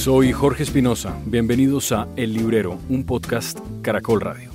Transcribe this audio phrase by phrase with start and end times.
[0.00, 1.14] Soy Jorge Espinosa.
[1.26, 4.50] Bienvenidos a El Librero, un podcast Caracol Radio.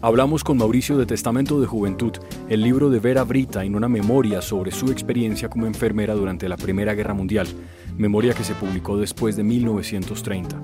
[0.00, 2.12] Hablamos con Mauricio de Testamento de Juventud,
[2.48, 6.56] el libro de Vera Brita en una memoria sobre su experiencia como enfermera durante la
[6.56, 7.48] Primera Guerra Mundial,
[7.98, 10.62] memoria que se publicó después de 1930.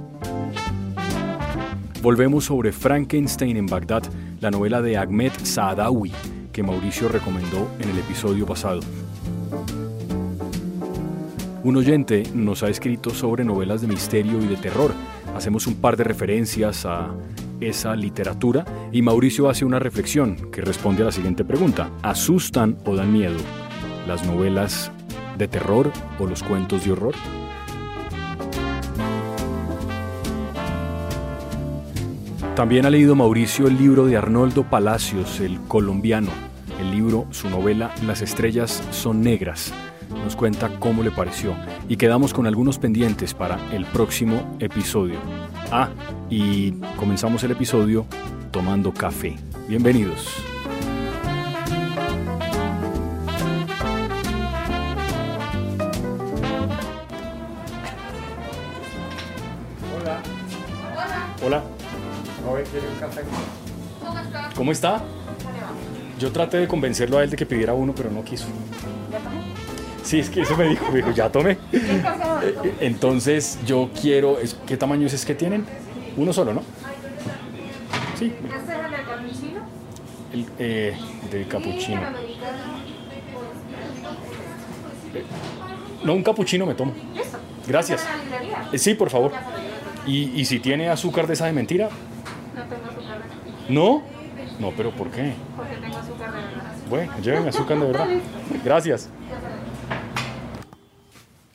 [2.01, 4.05] Volvemos sobre Frankenstein en Bagdad,
[4.41, 6.13] la novela de Ahmed Saadawi,
[6.53, 8.79] que Mauricio recomendó en el episodio pasado.
[11.65, 14.93] Un oyente nos ha escrito sobre novelas de misterio y de terror.
[15.35, 17.13] Hacemos un par de referencias a
[17.61, 21.91] esa literatura y Mauricio hace una reflexión que responde a la siguiente pregunta.
[22.03, 23.37] ¿Asustan o dan miedo
[24.07, 24.93] las novelas
[25.37, 25.91] de terror
[26.21, 27.15] o los cuentos de horror?
[32.55, 36.31] También ha leído Mauricio el libro de Arnoldo Palacios, el colombiano.
[36.81, 39.73] El libro, su novela Las estrellas son negras
[40.11, 41.55] nos cuenta cómo le pareció
[41.89, 45.19] y quedamos con algunos pendientes para el próximo episodio.
[45.71, 45.89] Ah,
[46.31, 48.07] y comenzamos el episodio
[48.51, 49.37] tomando café.
[49.69, 50.35] Bienvenidos.
[60.01, 60.21] Hola.
[61.45, 61.63] Hola.
[62.45, 63.23] Joven, ¿quiere un café?
[64.01, 64.51] ¿Cómo está?
[64.55, 65.03] ¿Cómo está?
[66.19, 68.47] Yo traté de convencerlo a él de que pidiera uno, pero no quiso.
[70.09, 71.59] Sí, es que eso me dijo, me dijo, ya tomé.
[72.81, 75.67] Entonces yo quiero, ¿qué tamaño es que tienen?
[76.17, 76.63] Uno solo, ¿no?
[78.19, 79.43] Sí, ¿Este es
[80.33, 80.97] el eh,
[81.31, 82.01] de Y capuchino.
[86.03, 86.95] No, un capuchino me tomo.
[87.67, 88.03] Gracias.
[88.73, 89.33] Eh, Sí, por favor.
[90.07, 91.91] ¿Y, y si tiene azúcar de esa de mentira?
[92.55, 93.23] No tengo azúcar
[93.69, 94.03] de ¿No?
[94.59, 95.35] No, pero ¿por qué?
[95.55, 96.73] porque tengo azúcar de verdad.
[96.89, 98.07] Bueno, lleven azúcar de verdad.
[98.65, 99.11] Gracias.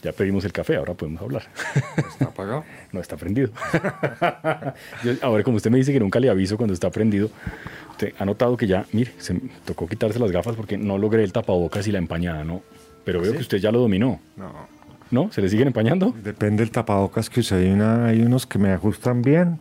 [0.03, 1.43] Ya pedimos el café, ahora podemos hablar.
[1.97, 2.63] ¿Está apagado?
[2.91, 3.49] No está prendido.
[5.03, 7.29] Yo- ahora, como usted me dice que nunca le aviso cuando está prendido,
[7.91, 11.23] usted ha notado que ya, mire, se me tocó quitarse las gafas porque no logré
[11.23, 12.61] el tapabocas y la empañada, ¿no?
[13.05, 13.37] Pero veo ¿Sí?
[13.37, 14.19] que usted ya lo dominó.
[14.37, 14.51] No.
[15.09, 15.31] ¿No?
[15.31, 16.13] ¿Se le siguen empañando?
[16.23, 17.55] Depende del tapabocas que use.
[17.55, 19.59] Hay, una, hay unos que me ajustan bien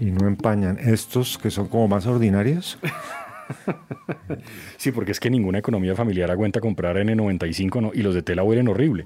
[0.00, 0.78] y no empañan.
[0.78, 2.78] Estos que son como más ordinarios.
[4.78, 7.90] Sí, porque es que ninguna economía familiar aguanta comprar N95 ¿no?
[7.92, 9.04] y los de tela huelen horrible.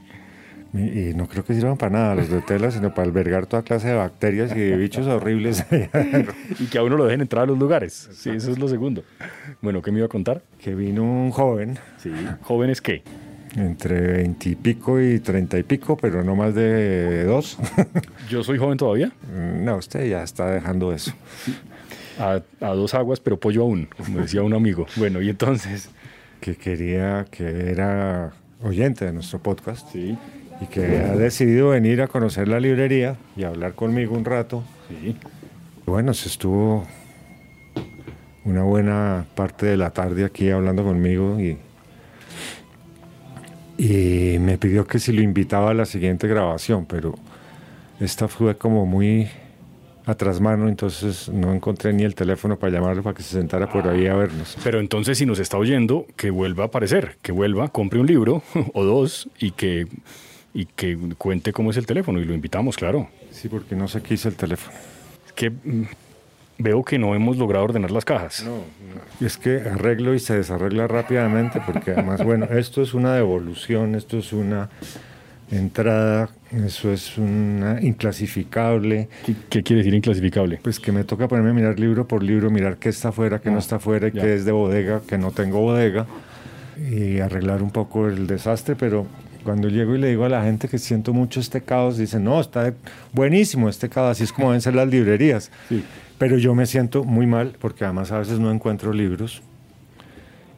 [0.74, 3.62] Y, y no creo que sirvan para nada los de tela, sino para albergar toda
[3.62, 5.64] clase de bacterias y de bichos horribles.
[6.60, 8.08] Y que a uno lo dejen entrar a los lugares.
[8.12, 9.02] Sí, eso es lo segundo.
[9.62, 10.42] Bueno, ¿qué me iba a contar?
[10.58, 12.12] que vino un joven, Sí.
[12.42, 13.02] ¿Jóvenes qué?
[13.56, 17.58] entre veintipico y treinta y pico, pero no más de dos.
[18.28, 19.10] ¿Yo soy joven todavía?
[19.32, 21.12] no, usted ya está dejando eso.
[22.20, 24.86] A, a dos aguas, pero pollo aún, como decía un amigo.
[24.96, 25.88] Bueno, y entonces...
[26.40, 29.90] Que quería, que era oyente de nuestro podcast.
[29.92, 30.16] Sí.
[30.60, 34.64] Y que ha decidido venir a conocer la librería y hablar conmigo un rato.
[34.88, 35.16] Sí.
[35.86, 36.86] Bueno, se estuvo
[38.44, 41.58] una buena parte de la tarde aquí hablando conmigo y,
[43.78, 47.14] y me pidió que si lo invitaba a la siguiente grabación, pero
[48.00, 49.28] esta fue como muy
[50.06, 53.86] atrás mano, entonces no encontré ni el teléfono para llamarle para que se sentara por
[53.86, 54.56] ahí a vernos.
[54.64, 58.42] Pero entonces, si nos está oyendo, que vuelva a aparecer, que vuelva, compre un libro
[58.72, 59.86] o dos y que,
[60.58, 62.20] y que cuente cómo es el teléfono.
[62.20, 63.08] Y lo invitamos, claro.
[63.30, 64.76] Sí, porque no sé qué hice el teléfono.
[65.24, 65.84] Es que mm,
[66.58, 68.44] veo que no hemos logrado ordenar las cajas.
[69.20, 73.94] Y es que arreglo y se desarregla rápidamente porque además, bueno, esto es una devolución,
[73.94, 74.69] esto es una
[75.52, 80.58] entrada, eso es una inclasificable, ¿Qué, qué quiere decir inclasificable?
[80.60, 83.52] pues que me toca ponerme a mirar libro por libro, mirar qué está afuera, qué
[83.52, 86.06] no está afuera, qué es de bodega, que no tengo bodega,
[86.90, 89.06] y arreglar un poco el desastre, pero
[89.44, 92.41] cuando llego y le digo a la gente que siento mucho este caos, dicen, no,
[92.41, 92.75] está
[93.12, 95.50] buenísimo este caos, así es como deben ser las librerías.
[95.69, 95.84] Sí.
[96.19, 99.43] Pero yo me siento muy mal porque además a veces no encuentro libros.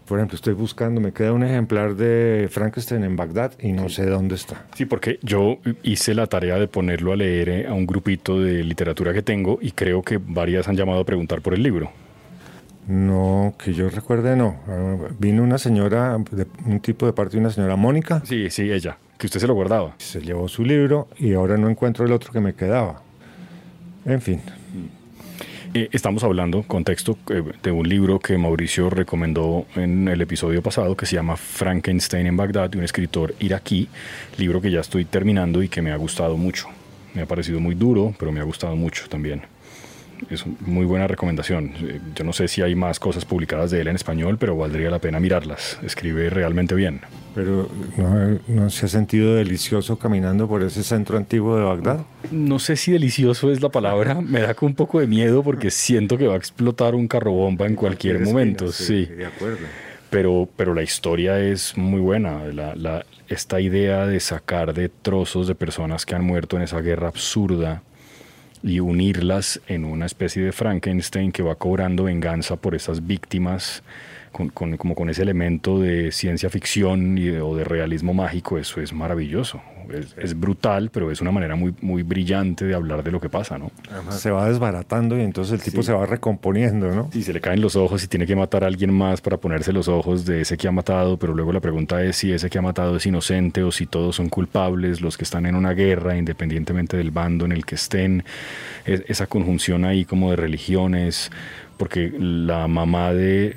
[0.07, 4.07] Por ejemplo, estoy buscando, me queda un ejemplar de Frankenstein en Bagdad y no sé
[4.07, 4.65] dónde está.
[4.75, 8.65] Sí, porque yo hice la tarea de ponerlo a leer eh, a un grupito de
[8.65, 11.93] literatura que tengo y creo que varias han llamado a preguntar por el libro.
[12.91, 14.57] No, que yo recuerde, no.
[14.67, 18.71] Ah, Vino una señora, de- un tipo de parte de una señora Mónica, Sí, sí,
[18.73, 19.95] ella, que usted se lo guardaba.
[19.99, 23.01] se llevó su libro y ahora no encuentro el otro que me quedaba.
[24.05, 24.41] En fin,
[25.73, 30.97] Eh, estamos hablando, contexto, eh, de un libro que Mauricio recomendó en el episodio pasado
[30.97, 33.89] que se llama Frankenstein en Bagdad, de un escritor iraquí,
[34.37, 36.67] libro que ya estoy terminando y que me ha gustado mucho.
[37.15, 39.43] Me ha parecido muy duro, pero me ha gustado mucho también.
[40.29, 41.73] Es muy buena recomendación.
[41.83, 44.91] Eh, Yo no sé si hay más cosas publicadas de él en español, pero valdría
[44.91, 45.79] la pena mirarlas.
[45.83, 47.01] Escribe realmente bien.
[47.35, 52.01] Pero ¿no, no se ha sentido delicioso caminando por ese centro antiguo de Bagdad?
[52.33, 56.19] No sé si delicioso es la palabra, me da un poco de miedo porque siento
[56.19, 59.07] que va a explotar un carro bomba en cualquier momento, fino, sí.
[59.07, 59.59] De acuerdo.
[60.11, 62.45] Pero, pero la historia es muy buena.
[62.53, 66.81] La- la- esta idea de sacar de trozos de personas que han muerto en esa
[66.81, 67.83] guerra absurda
[68.63, 73.83] y unirlas en una especie de Frankenstein que va cobrando venganza por esas víctimas,
[74.33, 78.59] con, con- como con ese elemento de ciencia ficción y de- o de realismo mágico,
[78.59, 79.61] eso es maravilloso.
[79.93, 83.29] Es, es brutal, pero es una manera muy, muy brillante de hablar de lo que
[83.29, 83.73] pasa, ¿no?
[84.11, 85.87] Se va desbaratando y entonces el tipo Sí.
[85.87, 87.11] se va recomponiendo, ¿no?
[87.13, 89.73] Y se le caen los ojos y tiene que matar a alguien más para ponerse
[89.73, 92.59] los ojos de ese que ha matado, pero luego la pregunta es si ese que
[92.59, 96.17] ha matado es inocente o si todos son culpables, los que están en una guerra,
[96.17, 98.23] independientemente del bando en el que estén,
[98.87, 101.31] Es- esa conjunción ahí como de religiones,
[101.81, 103.57] porque la mamá de,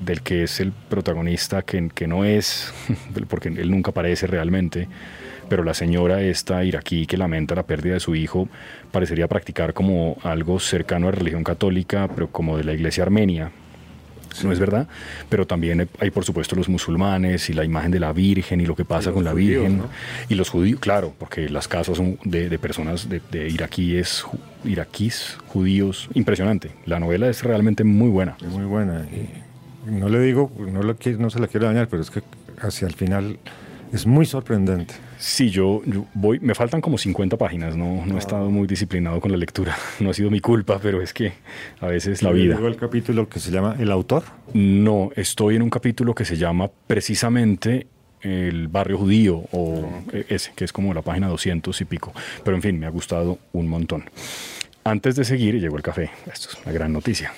[0.00, 2.72] del que es el protagonista, que, que no es,
[3.28, 4.88] porque él nunca aparece realmente,
[5.50, 8.48] pero la señora esta iraquí que lamenta la pérdida de su hijo
[8.90, 13.52] parecería practicar como algo cercano a la religión católica, pero como de la iglesia armenia.
[14.44, 14.88] No es verdad,
[15.28, 18.74] pero también hay por supuesto los musulmanes y la imagen de la Virgen y lo
[18.74, 19.88] que pasa con la judíos, Virgen ¿no?
[20.28, 24.38] y los judíos, claro, porque las casas son de, de personas de, de iraquíes, ju-
[24.64, 26.70] iraquíes, judíos, impresionante.
[26.86, 28.36] La novela es realmente muy buena.
[28.40, 29.04] Es muy buena.
[29.12, 32.22] Y no le digo, no, lo quiero- no se la quiero dañar, pero es que
[32.60, 33.38] hacia el final
[33.92, 34.94] es muy sorprendente.
[35.18, 39.20] Sí, yo, yo voy, me faltan como 50 páginas, no, no he estado muy disciplinado
[39.20, 41.34] con la lectura, no ha sido mi culpa, pero es que
[41.80, 42.56] a veces la vida.
[42.56, 44.24] digo el capítulo que se llama El autor.
[44.54, 47.86] No, estoy en un capítulo que se llama precisamente
[48.22, 52.12] el barrio judío o eh, ese, que es como la página 200 y pico.
[52.44, 54.04] Pero en fin, me ha gustado un montón.
[54.84, 56.10] Antes de seguir, llegó el café.
[56.32, 57.32] Esto es una gran noticia.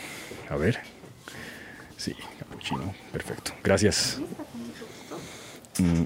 [0.48, 0.78] A ver.
[1.96, 2.94] Sí, capuchino.
[3.12, 3.52] Perfecto.
[3.62, 4.20] Gracias.
[5.78, 6.04] Mm,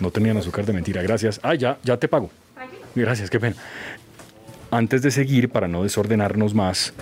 [0.00, 1.02] no tenían azúcar de mentira.
[1.02, 1.40] Gracias.
[1.42, 2.30] Ah, ya, ya te pago.
[2.94, 3.56] Gracias, qué pena.
[4.70, 6.92] Antes de seguir, para no desordenarnos más,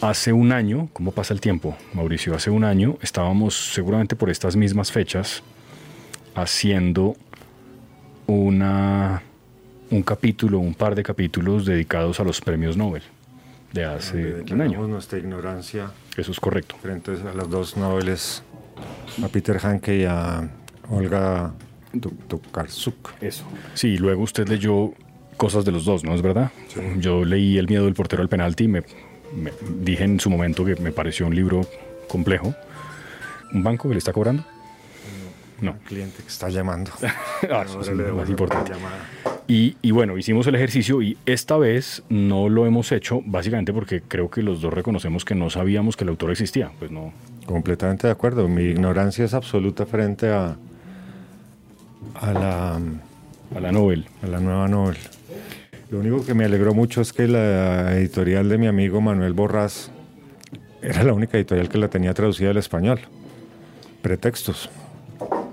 [0.00, 2.32] Hace un año, ¿cómo pasa el tiempo, Mauricio?
[2.32, 5.42] Hace un año estábamos seguramente por estas mismas fechas
[6.36, 7.16] haciendo
[8.28, 9.22] una,
[9.90, 13.02] un capítulo, un par de capítulos dedicados a los premios Nobel
[13.72, 14.86] de hace un año.
[14.86, 16.76] nuestra ignorancia Eso es correcto.
[16.80, 18.44] frente a los dos noveles,
[19.20, 20.48] a Peter Hanke y a
[20.90, 21.52] Olga
[22.28, 23.12] Tokarczuk.
[23.20, 23.44] Eso.
[23.74, 24.92] Sí, luego usted leyó
[25.36, 26.50] cosas de los dos, ¿no es verdad?
[26.98, 28.82] Yo leí El miedo del portero al penalti y me,
[29.36, 31.60] me- dije en su momento que me pareció un libro
[32.08, 32.54] complejo.
[33.52, 34.44] ¿Un banco que le está cobrando?
[35.60, 35.72] No.
[35.72, 36.90] Un cliente que está llamando.
[37.50, 38.70] Ah, eso es lo más importante.
[38.70, 38.98] la llamada.
[39.46, 44.02] Y, y bueno, hicimos el ejercicio y esta vez no lo hemos hecho básicamente porque
[44.06, 46.70] creo que los dos reconocemos que no sabíamos que el autor existía.
[46.78, 47.12] Pues no.
[47.46, 48.46] Completamente de acuerdo.
[48.48, 50.56] Mi ignorancia es absoluta frente a,
[52.20, 52.74] a, la,
[53.56, 54.06] A la Nobel.
[54.22, 54.98] a la nueva novela.
[55.90, 59.90] Lo único que me alegró mucho es que la editorial de mi amigo Manuel Borrás
[60.82, 63.00] era la única editorial que la tenía traducida al español.
[64.02, 64.68] Pretextos.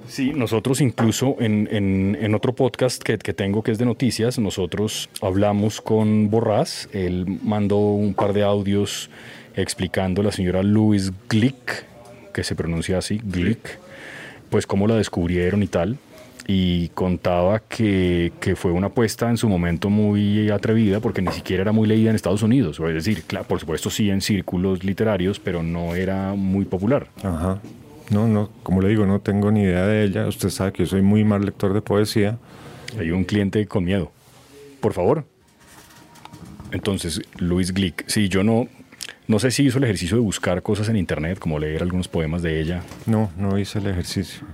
[0.07, 4.37] Sí, nosotros incluso en, en- en otro podcast que, que tengo que es de noticias,
[4.37, 9.09] nosotros hablamos con Borrás, él mandó un par de audios
[9.55, 11.85] explicando a la señora Louise Glick,
[12.33, 13.79] que se pronuncia así, Glick,
[14.51, 15.97] pues cómo la descubrieron y tal,
[16.47, 21.61] y contaba que, que fue una apuesta en su momento muy atrevida porque ni siquiera
[21.61, 25.39] era muy leída en Estados Unidos, es decir, claro, por supuesto sí en círculos literarios,
[25.39, 27.07] pero no era muy popular.
[27.23, 27.59] Ajá.
[28.11, 30.27] No, no, como le digo, no tengo ni idea de ella.
[30.27, 32.37] Usted sabe que yo soy muy mal lector de poesía.
[32.99, 34.11] Hay un cliente con miedo.
[34.79, 35.25] Por favor.
[36.71, 38.67] Entonces, Luis Glick, sí, yo no,
[39.27, 42.43] no sé si hizo el ejercicio de buscar cosas en internet, como leer algunos poemas
[42.43, 42.83] de ella.
[43.07, 44.45] No, no hice el ejercicio.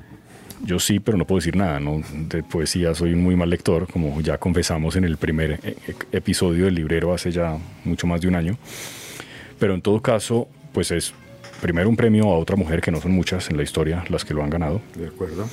[0.63, 2.01] Yo sí, pero no puedo decir nada, ¿no?
[2.30, 5.75] De poesía soy un muy mal lector, como ya confesamos en el primer e-
[6.12, 8.58] episodio del librero hace ya mucho más de un año.
[9.60, 11.13] Pero en todo caso, pues es
[11.62, 14.34] primero un premio a otra mujer, que no son muchas en la historia las que
[14.34, 15.48] lo han ganado, De acuerdo.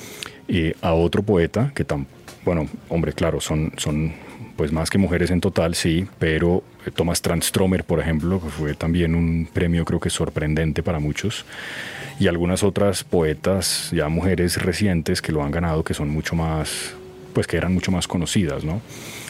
[0.47, 2.07] y a otro poeta que tan
[2.45, 4.13] bueno hombre claro son son
[4.55, 8.73] pues más que mujeres en total sí pero eh, Thomas Transtromer por ejemplo que fue
[8.75, 11.45] también un premio creo que sorprendente para muchos
[12.19, 16.93] y algunas otras poetas ya mujeres recientes que lo han ganado que son mucho más
[17.33, 18.81] pues que eran mucho más conocidas no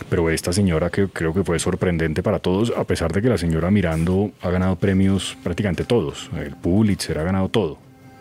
[0.10, 3.38] pero esta señora que creo que fue sorprendente para todos a pesar de que la
[3.38, 7.78] señora Mirando ha ganado premios prácticamente todos el Pulitzer ha ganado todo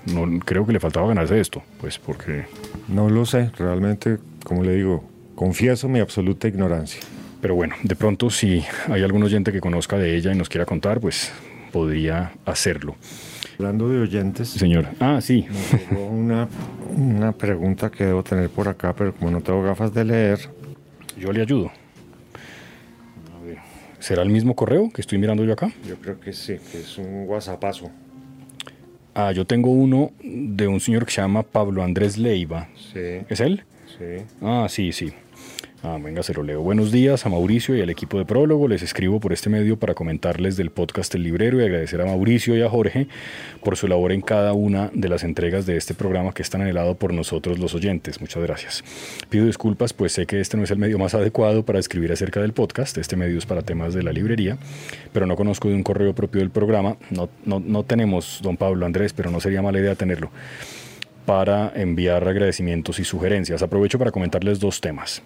[0.07, 2.45] no creo que le faltaba ganarse esto pues porque
[2.89, 7.01] No lo sé, realmente, como le digo, confieso mi absoluta ignorancia.
[7.41, 10.65] Pero bueno, de pronto si hay algún oyente que conozca de ella y nos quiera
[10.67, 11.31] contar, pues
[11.71, 12.97] podría hacerlo.
[13.59, 14.87] Hablando de oyentes, Señor.
[15.01, 15.45] Ah, sí.
[15.91, 16.49] me una,
[16.97, 20.39] una pregunta que debo tener por acá, pero como no tengo gafas de leer,
[21.19, 21.67] Yo le ayudo.
[23.37, 23.59] A ver,
[23.99, 25.71] ¿Será el mismo correo que estoy mirando yo acá?
[25.87, 27.91] yo creo que sí, que es un whatsappazo.
[29.15, 32.69] Ah, yo tengo uno de un señor que se llama Pablo Andrés Leiva.
[32.77, 33.65] Sí, ¿Es él?
[33.99, 34.23] sí.
[34.41, 35.13] Ah, sí, sí.
[35.81, 36.61] Ah, venga, se lo leo.
[36.61, 38.67] Buenos días a Mauricio y al equipo de Prólogo.
[38.67, 42.57] Les escribo por este medio para comentarles del podcast El Librero y agradecer a Mauricio
[42.57, 43.07] y a Jorge
[43.63, 46.63] por su labor en cada una de las entregas de este programa que es tan
[46.63, 48.21] anhelado por nosotros los oyentes.
[48.21, 48.83] Muchas gracias.
[49.31, 52.41] Pido disculpas, pues sé que este no es el medio más adecuado para escribir acerca
[52.41, 52.99] del podcast.
[52.99, 54.59] Este medio es para temas de la librería,
[55.13, 56.97] pero no conozco de un correo propio del programa.
[57.11, 60.33] No, no, no tenemos, don Pablo Andrés, pero no sería mala idea tenerlo
[61.25, 63.63] para enviar agradecimientos y sugerencias.
[63.63, 65.23] Aprovecho para comentarles dos temas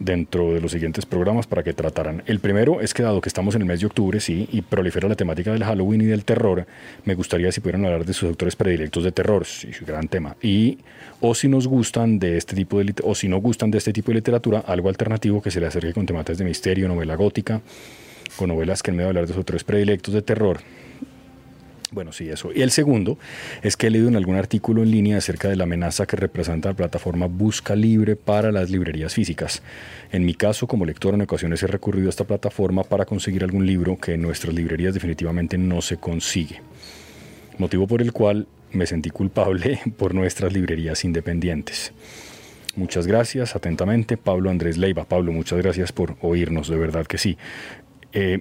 [0.00, 2.22] dentro de los siguientes programas para que trataran.
[2.26, 5.08] El primero es que dado que estamos en el mes de octubre, sí, y prolifera
[5.08, 6.66] la temática del Halloween y del terror,
[7.04, 10.36] me gustaría si pudieran hablar de sus autores predilectos de terror, sí, gran tema.
[10.42, 10.78] Y
[11.20, 14.10] o si nos gustan de este tipo de o si no gustan de este tipo
[14.10, 17.60] de literatura, algo alternativo que se le acerque con temáticas de misterio, novela gótica,
[18.36, 20.60] con novelas que en medio de hablar de sus autores predilectos de terror,
[21.92, 22.50] bueno, sí, eso.
[22.54, 23.18] Y el segundo
[23.62, 26.68] es que he leído en algún artículo en línea acerca de la amenaza que representa
[26.68, 29.62] la plataforma Busca Libre para las librerías físicas.
[30.12, 33.66] En mi caso, como lector, en ocasiones he recurrido a esta plataforma para conseguir algún
[33.66, 36.60] libro que en nuestras librerías definitivamente no se consigue.
[37.58, 41.92] Motivo por el cual me sentí culpable por nuestras librerías independientes.
[42.76, 45.04] Muchas gracias, atentamente, Pablo Andrés Leiva.
[45.04, 47.36] Pablo, muchas gracias por oírnos, de verdad que sí.
[48.12, 48.40] Eh,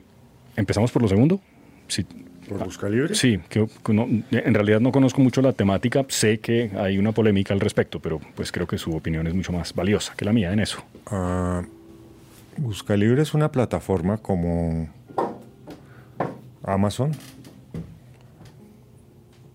[0.55, 1.41] ¿Empezamos por lo segundo?
[1.87, 2.05] Sí,
[2.49, 3.13] ¿Por Busca Libre?
[3.15, 7.53] Sí, que, no- en realidad no conozco mucho la temática, sé que hay una polémica
[7.53, 10.51] al respecto, pero pues creo que su opinión es mucho más valiosa que la mía
[10.51, 10.83] en eso.
[11.05, 11.61] Ah,
[12.57, 14.89] Busca Libre es una plataforma como
[16.63, 17.11] Amazon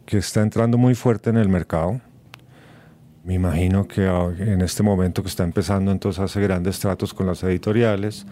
[0.07, 2.01] que está entrando muy fuerte en el mercado.
[3.25, 7.27] Me imagino que ah, en este momento que está empezando, entonces hace grandes tratos con
[7.27, 8.27] las editoriales.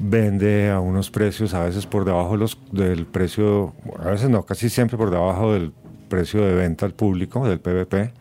[0.00, 4.44] Vende a unos precios a veces por debajo de los, del precio, a veces no,
[4.44, 5.72] casi siempre por debajo del
[6.08, 8.12] precio de venta al público, del PVP.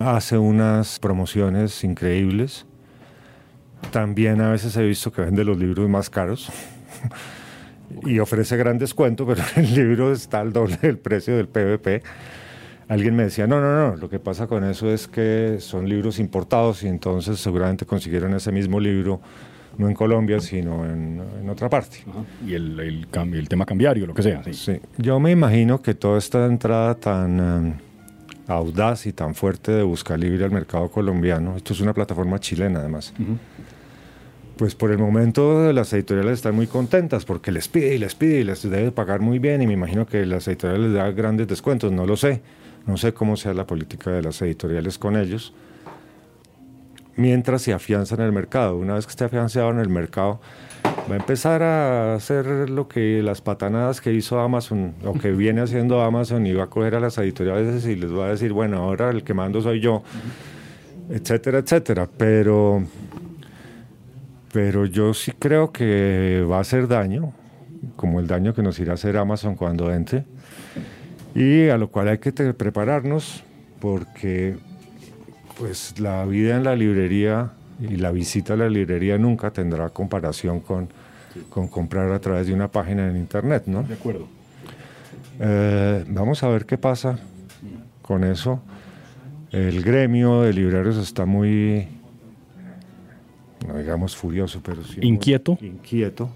[0.00, 2.66] Hace unas promociones increíbles.
[3.92, 6.50] También a veces he visto que vende los libros más caros
[8.04, 12.02] y ofrece gran descuento, pero el libro está al doble del precio del PVP.
[12.88, 16.18] Alguien me decía, no, no, no, lo que pasa con eso es que son libros
[16.18, 19.20] importados y entonces seguramente consiguieron ese mismo libro
[19.78, 21.98] no en Colombia, sino en, en otra parte.
[22.46, 24.42] Y el, el, cam- el tema cambiario, lo que sea.
[24.44, 24.52] sí.
[24.54, 27.74] Sí, yo me imagino que toda esta entrada tan eh,
[28.48, 32.80] audaz y tan fuerte de Busca Libre al mercado colombiano, esto es una plataforma chilena
[32.80, 33.12] además,
[34.56, 38.40] pues por el momento las editoriales están muy contentas porque les pide y les pide
[38.40, 41.48] y les debe pagar muy bien y me imagino que las editoriales les dan grandes
[41.48, 42.42] descuentos, no lo sé,
[42.86, 45.52] no sé cómo sea la política de las editoriales con ellos.
[47.16, 50.40] Mientras se afianzan en el mercado, una vez que esté afianzado en el mercado,
[51.10, 55.60] va a empezar a hacer lo que las patanadas que hizo Amazon, o que viene
[55.60, 58.78] haciendo Amazon, y va a coger a las editoriales y les va a decir, bueno,
[58.78, 60.02] ahora el que mando soy yo,
[61.10, 62.08] etcétera, etcétera.
[62.16, 62.82] Pero,
[64.52, 67.34] pero yo sí creo que va a hacer daño,
[67.96, 70.24] como el daño que nos irá a hacer Amazon cuando entre,
[71.34, 73.44] y a lo cual hay que prepararnos,
[73.80, 74.56] porque
[75.58, 80.60] pues la vida en la librería y la visita a la librería nunca tendrá comparación
[80.60, 80.88] con,
[81.50, 83.82] con comprar a través de una página en internet, ¿no?
[83.82, 84.26] De acuerdo.
[85.40, 87.18] Eh, vamos a ver qué pasa
[88.02, 88.60] con eso.
[89.50, 91.86] El gremio de libreros está muy,
[93.66, 95.58] no digamos furioso, pero sí muy Inquieto.
[95.60, 96.30] inquieto.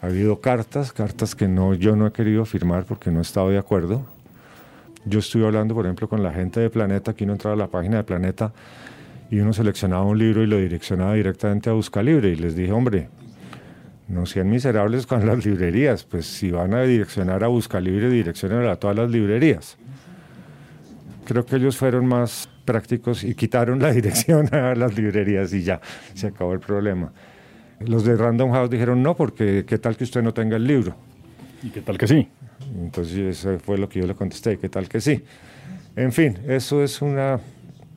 [0.00, 3.50] Ha habido cartas, cartas que no, yo no he querido firmar porque no he estado
[3.50, 4.04] de acuerdo.
[5.08, 7.68] Yo estuve hablando, por ejemplo, con la gente de Planeta, aquí uno entraba a la
[7.68, 8.52] página de Planeta
[9.30, 12.72] y uno seleccionaba un libro y lo direccionaba directamente a Busca Libre y les dije,
[12.72, 13.08] hombre,
[14.06, 18.66] no sean miserables con las librerías, pues si van a direccionar a Busca Libre, direccionen
[18.66, 19.78] a todas las librerías.
[21.24, 25.80] Creo que ellos fueron más prácticos y quitaron la dirección a las librerías y ya,
[26.12, 27.12] se acabó el problema.
[27.80, 30.94] Los de Random House dijeron no, porque qué tal que usted no tenga el libro.
[31.62, 32.28] ¿Y qué tal que sí?
[32.74, 35.22] Entonces eso fue lo que yo le contesté, qué tal que sí.
[35.96, 37.40] En fin, eso es una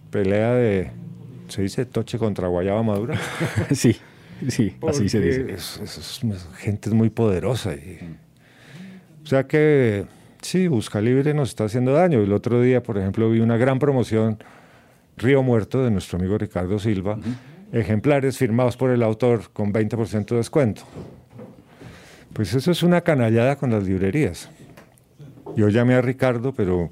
[0.10, 0.92] pelea de,
[1.48, 3.20] se dice toche contra guayaba madura.
[3.72, 3.96] sí,
[4.48, 5.54] sí, así se dice.
[5.54, 7.74] es- es- es- gente es muy poderosa.
[7.74, 8.00] y-
[9.24, 10.06] o sea que
[10.42, 12.20] sí, Busca Libre nos está haciendo daño.
[12.22, 14.40] El otro día, por ejemplo, vi una gran promoción,
[15.18, 17.20] Río Muerto, de nuestro amigo Ricardo Silva,
[17.72, 20.82] ejemplares firmados por el autor con 20% de descuento.
[22.34, 24.50] Pues eso es una canallada con las librerías.
[25.56, 26.90] Yo llamé a Ricardo, pero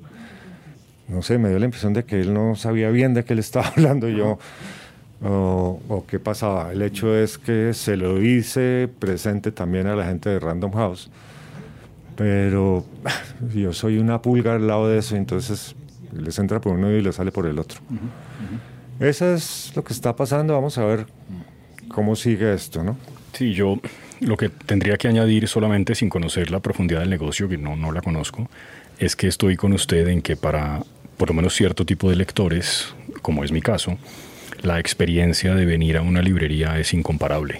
[1.08, 3.42] no sé, me dio la impresión de que él no sabía bien de qué le
[3.42, 4.38] estaba hablando yo
[5.24, 6.72] o, o qué pasaba.
[6.72, 11.10] El hecho es que se lo hice presente también a la gente de Random House,
[12.16, 12.86] pero
[13.56, 15.76] yo soy una pulga al lado de eso, entonces
[16.14, 17.80] les entra por uno y les sale por el otro.
[19.00, 21.06] Eso es lo que está pasando, vamos a ver
[21.88, 22.98] cómo sigue esto, ¿no?
[23.34, 23.80] Sí, yo
[24.20, 27.92] lo que tendría que añadir solamente sin conocer la profundidad del negocio, que no, no
[27.92, 28.50] la conozco,
[28.98, 30.82] es que estoy con usted en que para
[31.20, 33.98] por lo menos cierto tipo de lectores, como es mi caso,
[34.62, 37.60] la experiencia de venir a una librería es incomparable.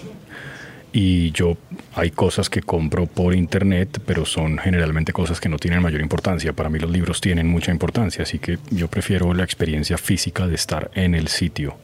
[0.92, 1.56] Y yo
[1.94, 6.54] hay cosas que compro por internet, pero son generalmente cosas que no tienen mayor importancia.
[6.54, 10.54] Para mí los libros tienen mucha importancia, así que yo prefiero la experiencia física de
[10.54, 11.76] estar en el sitio.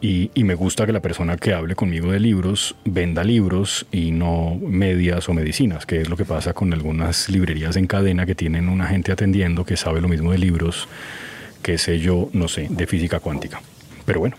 [0.00, 4.54] Y, me gusta que la persona que hable conmigo de libros venda libros y no
[4.54, 8.68] medias o medicinas, que es lo que pasa con algunas librerías en cadena que tienen
[8.68, 10.88] una gente atendiendo que sabe lo mismo de libros
[11.62, 13.60] que sé yo, no sé, de física cuántica.
[14.06, 14.36] Pero bueno,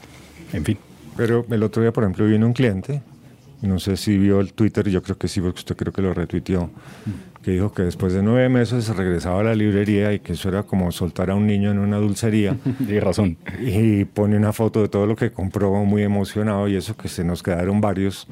[0.54, 0.78] en fin.
[1.18, 3.02] Pero el otro día, por ejemplo, vino un cliente,
[3.62, 6.14] no sé si vio el Twitter, yo creo que sí, porque usted creo que lo
[6.14, 6.70] retuiteó,
[7.42, 10.50] que dijo que después de nueve meses se regresaba a la librería y que eso
[10.50, 12.56] era como soltar a un niño en una dulcería.
[12.78, 13.38] Tiene razón.
[13.60, 17.24] Y pone una foto de todo lo que compró muy emocionado y eso que se
[17.24, 18.28] nos quedaron varios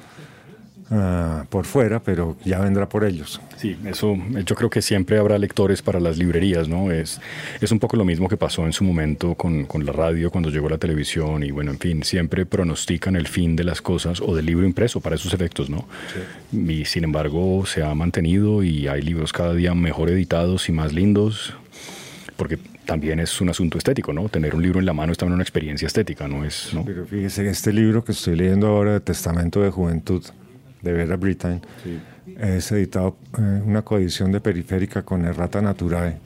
[0.89, 3.41] uh, por fuera, pero ya vendrá por ellos.
[3.57, 4.15] Sí, eso
[4.45, 6.91] yo creo que siempre habrá lectores para las librerías, ¿no?
[6.91, 7.19] Es,
[7.59, 10.49] es un poco lo mismo que pasó en su momento con, con la radio cuando
[10.49, 14.35] llegó la televisión y bueno, en fin, siempre pronostican el fin de las cosas o
[14.35, 15.87] del libro impreso para esos efectos, ¿no?
[16.51, 16.57] Sí.
[16.71, 20.93] Y sin embargo se ha mantenido y hay libros cada día mejor editados y más
[20.93, 21.53] lindos,
[22.35, 24.29] porque también es un asunto estético, ¿no?
[24.29, 26.45] Tener un libro en la mano es también una experiencia estética, ¿no?
[26.45, 26.83] Es, ¿no?
[26.85, 30.23] Pero fíjese, este libro que estoy leyendo ahora, Testamento de Juventud,
[30.81, 31.99] de Vera Brittain, sí.
[32.39, 36.17] es editado eh, una coedición de Periférica con Errata Naturae.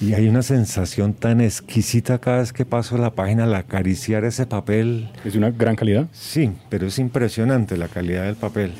[0.00, 4.44] Y hay una sensación tan exquisita cada vez que paso la página al acariciar ese
[4.44, 5.08] papel.
[5.24, 6.08] ¿Es de una gran calidad?
[6.12, 8.72] Sí, pero es impresionante la calidad del papel.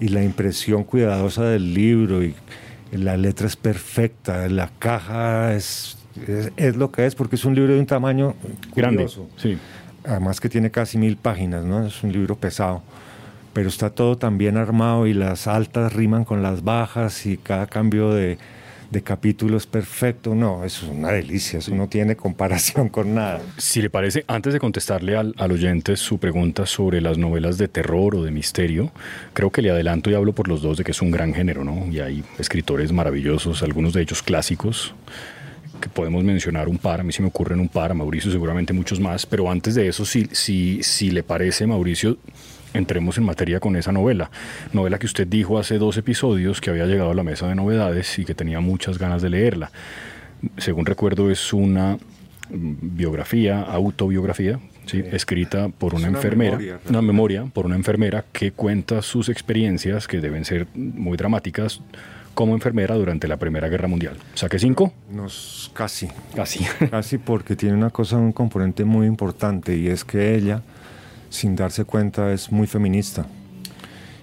[0.00, 2.34] Y la impresión cuidadosa del libro y
[2.90, 7.54] la letra es perfecta, la caja es, es, es, lo que es, porque es un
[7.54, 8.34] libro de un tamaño
[8.74, 9.04] grande.
[9.04, 9.28] Curioso.
[9.36, 9.58] Sí.
[10.04, 11.86] Además que tiene casi mil páginas, ¿no?
[11.86, 12.82] Es un libro pesado.
[13.56, 17.66] Pero está todo tan bien armado y las altas riman con las bajas y cada
[17.66, 18.36] cambio de,
[18.90, 20.34] de capítulo es perfecto.
[20.34, 23.40] No, eso es una delicia, eso no tiene comparación con nada.
[23.56, 27.66] Si le parece, antes de contestarle al, al, oyente su pregunta sobre las novelas de
[27.66, 28.92] terror o de misterio,
[29.32, 31.64] creo que le adelanto y hablo por los dos de que es un gran género,
[31.64, 31.90] ¿no?
[31.90, 34.94] Y hay escritores maravillosos, algunos de ellos clásicos,
[35.80, 38.74] que podemos mencionar un par, a mí se me ocurren un par, a Mauricio seguramente
[38.74, 42.18] muchos más, pero antes de eso, si, si, si le parece, Mauricio,
[42.76, 44.30] entremos en materia con esa novela.
[44.72, 48.18] Novela que usted dijo hace dos episodios que había llegado a la mesa de novedades
[48.18, 49.70] y que tenía muchas ganas de leerla.
[50.58, 51.98] Según recuerdo es una
[52.48, 55.02] biografía, autobiografía, ¿sí?
[55.10, 60.06] escrita por una, una enfermera, memoria, una memoria por una enfermera que cuenta sus experiencias
[60.06, 61.80] que deben ser muy dramáticas
[62.34, 64.18] como enfermera durante la Primera Guerra Mundial.
[64.34, 64.92] ¿Saqué cinco?
[65.10, 66.08] Nos, casi.
[66.34, 66.66] Casi.
[66.90, 70.60] casi porque tiene una cosa, un componente muy importante y es que ella
[71.36, 73.26] sin darse cuenta es muy feminista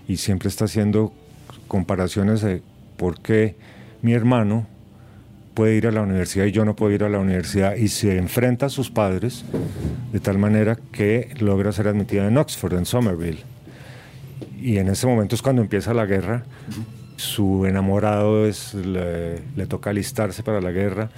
[0.08, 1.14] y siempre está haciendo
[1.68, 2.62] comparaciones de
[2.98, 3.56] por qué
[4.02, 4.68] mi hermano
[5.54, 8.18] puede ir a la universidad y yo no puedo ir a la universidad y se
[8.18, 9.46] enfrenta a sus padres
[10.12, 13.44] de tal manera que logra ser admitida en Oxford, en Somerville.
[14.60, 16.44] Y en ese momento es cuando empieza la guerra.
[17.18, 21.10] Su enamorado es, le, le toca alistarse para la guerra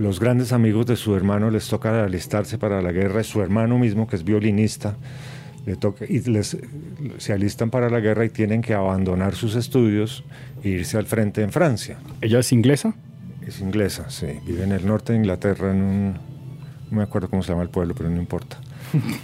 [0.00, 4.06] los grandes amigos de su hermano les toca alistarse para la guerra, su hermano mismo,
[4.06, 4.96] que es violinista,
[5.66, 6.56] le toca, y les,
[7.18, 10.24] se alistan para la guerra y tienen que abandonar sus estudios
[10.64, 11.98] e irse al frente en Francia.
[12.22, 12.94] ¿Ella es inglesa?
[13.46, 14.28] Es inglesa, sí.
[14.46, 16.12] Vive en el norte de Inglaterra, en un...
[16.90, 18.58] No me acuerdo cómo se llama el pueblo, pero no importa.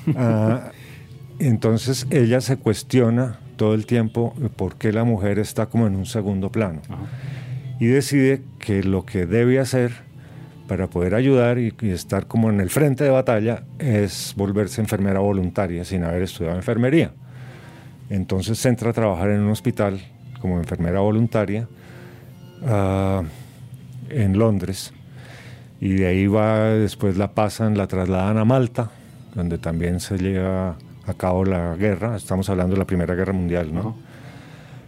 [0.09, 0.59] uh,
[1.39, 6.05] entonces ella se cuestiona todo el tiempo por qué la mujer está como en un
[6.05, 6.83] segundo plano.
[6.91, 7.07] Ajá.
[7.79, 10.06] Y decide que lo que debe hacer
[10.67, 15.21] para poder ayudar y, y, estar como en el frente de batalla es volverse enfermera
[15.21, 17.13] voluntaria sin haber estudiado enfermería.
[18.11, 20.01] Entonces se entra a trabajar en un hospital
[20.41, 21.69] como enfermera voluntaria
[22.63, 23.23] uh,
[24.11, 24.93] en Londres
[25.81, 28.91] y de ahí va, después la pasan, la trasladan a Malta,
[29.35, 30.77] donde también se lleva
[31.07, 33.81] a cabo la guerra, estamos hablando de la Primera Guerra Mundial, ¿no?
[33.81, 33.95] Uh -huh.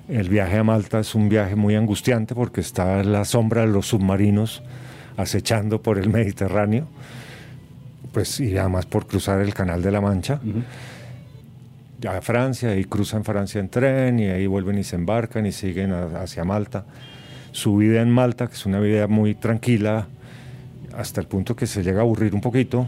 [0.09, 3.88] El viaje a Malta es un viaje muy angustiante porque está la sombra de los
[3.88, 4.62] submarinos
[5.18, 6.87] acechando por el Mediterráneo.
[8.12, 10.40] pues y además por cruzar el Canal de la Mancha.
[12.09, 15.92] a Francia y cruzan Francia en tren y ahí vuelven y se embarcan y siguen
[15.92, 16.87] a- hacia Malta.
[17.52, 20.07] Su vida en Malta, que es una vida muy tranquila,
[20.96, 22.87] hasta el punto que se llega a aburrir un poquito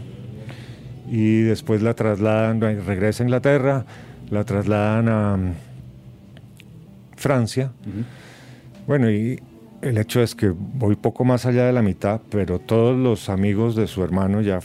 [1.09, 3.85] y después la trasladan, regresa a Inglaterra,
[4.29, 5.53] la trasladan a mm,
[7.17, 7.71] Francia.
[8.87, 9.39] Bueno, y
[9.81, 13.75] el hecho es que voy poco más allá de la mitad, pero todos los amigos
[13.75, 14.59] de su hermano ya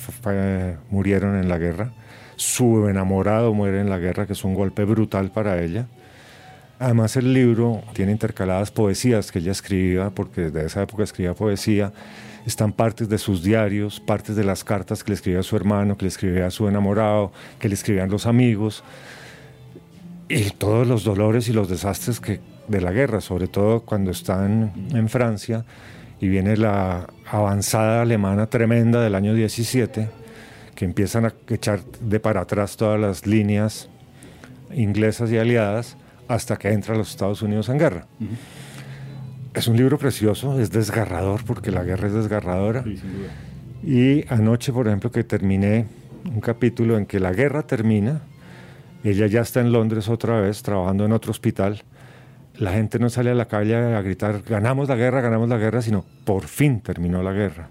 [0.90, 1.92] murieron en la guerra.
[2.37, 5.87] Su enamorado muere en la guerra, que es un golpe brutal para ella.
[6.79, 11.92] Además el libro tiene intercaladas poesías que ella escribía, porque desde esa época escribía poesía.
[12.44, 15.96] Están partes de sus diarios, partes de las cartas que le escribía a su hermano,
[15.96, 18.85] que le escribía a su enamorado, que le escribían los amigos.
[20.29, 24.72] Y todos los dolores y los desastres que, de la guerra, sobre todo cuando están
[24.92, 25.64] en Francia
[26.20, 30.09] y viene la avanzada alemana tremenda del año 17,
[30.74, 33.88] que empiezan a echar de para atrás todas las líneas
[34.74, 35.96] inglesas y aliadas
[36.29, 38.07] hasta que entra los Estados Unidos en guerra.
[39.55, 42.85] Es un libro precioso, es desgarrador porque la guerra es desgarradora.
[43.83, 45.87] Y anoche, por ejemplo, que terminé
[46.24, 48.22] un capítulo en que la guerra termina,
[49.05, 51.83] ella ya está en Londres otra vez, trabajando en otro hospital.
[52.59, 55.83] La gente no sale a la calle a gritar, ganamos la guerra, ganamos la guerra,
[55.83, 57.69] sino por fin terminó la guerra.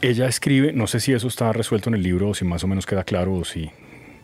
[0.00, 2.66] Ella escribe, no sé si eso está resuelto en el libro o si más o
[2.66, 3.70] menos queda claro o si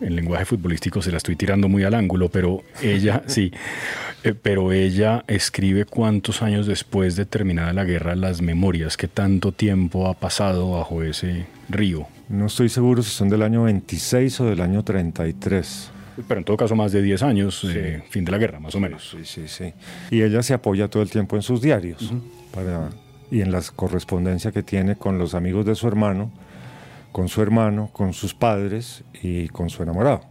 [0.00, 3.52] en lenguaje futbolístico se la estoy tirando muy al ángulo, pero ella, sí,
[4.24, 9.52] eh, pero ella escribe cuántos años después de terminada la guerra las memorias, que tanto
[9.52, 12.06] tiempo ha pasado bajo ese río.
[12.28, 15.90] No estoy seguro si son del año 26 o del año 33.
[16.28, 18.80] Pero en todo caso más de 10 años, eh, fin de la guerra, más o
[18.80, 19.10] menos.
[19.10, 19.72] Sí, sí, sí.
[20.10, 22.12] Y ella se apoya todo el tiempo en sus diarios
[22.54, 22.90] para,
[23.30, 26.30] y en la correspondencia que tiene con los amigos de su hermano,
[27.12, 30.22] con su hermano, con sus padres y con su enamorado.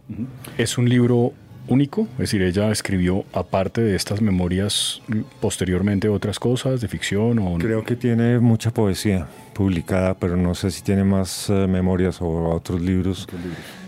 [0.58, 1.32] Es un libro
[1.68, 5.00] único, es decir, ella escribió aparte de estas memorias
[5.40, 10.70] posteriormente otras cosas de ficción o Creo que tiene mucha poesía publicada, pero no sé
[10.70, 13.28] si tiene más eh, memorias o otros libros.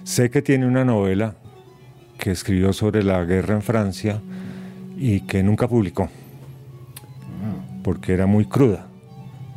[0.05, 1.35] Sé que tiene una novela
[2.25, 4.19] que escribió sobre la guerra en Francia
[4.97, 6.09] y que nunca publicó,
[7.83, 8.87] porque era muy cruda.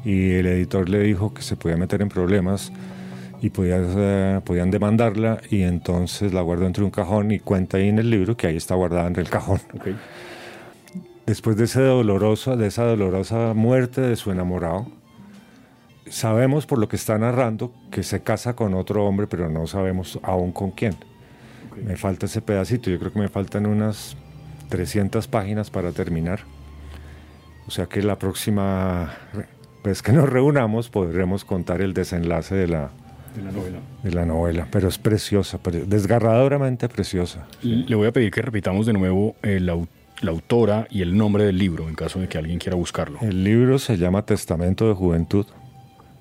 [0.04, 2.74] Y el editor le dijo que se podía meter en problemas
[3.42, 7.88] y podía, eh, podían demandarla y entonces la guardó entre un cajón y cuenta ahí
[7.88, 9.62] en el libro que ahí está guardada en el cajón.
[11.26, 14.88] Después de, ese doloroso, de esa dolorosa muerte de su enamorado,
[16.10, 20.20] sabemos por lo que está narrando que se casa con otro hombre, pero no sabemos
[20.22, 20.98] aún con quién.
[21.86, 24.16] Me falta ese pedacito, yo creo que me faltan unas
[24.70, 26.40] 300 páginas para terminar.
[27.68, 29.14] O sea que la próxima
[29.84, 32.90] vez que nos reunamos podremos contar el desenlace de la,
[33.36, 33.78] de la novela.
[34.04, 37.46] de la novela, pero es preciosa, pre- desgarradoramente preciosa.
[37.62, 39.78] Le voy a pedir que repitamos de nuevo eh, la,
[40.22, 43.20] la autora y el nombre del libro en caso de que alguien quiera buscarlo.
[43.22, 45.46] El libro se llama Testamento de Juventud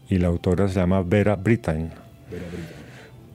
[0.09, 1.91] y la autora se llama Vera Brittain.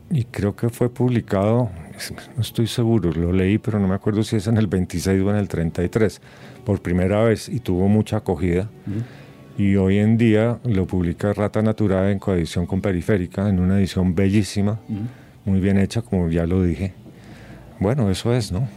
[0.10, 1.70] Y creo que fue publicado,
[2.10, 5.30] no estoy seguro, lo leí, pero no me acuerdo si es en el 26 o
[5.30, 6.22] en el 33,
[6.66, 8.70] por primera vez y tuvo mucha acogida.
[9.58, 14.16] Y hoy en día lo publica Rata Natura en coedición con Periférica, en una edición
[14.16, 14.80] bellísima,
[15.46, 16.94] muy bien hecha, como ya lo dije.
[17.80, 18.68] Bueno, eso es, ¿no?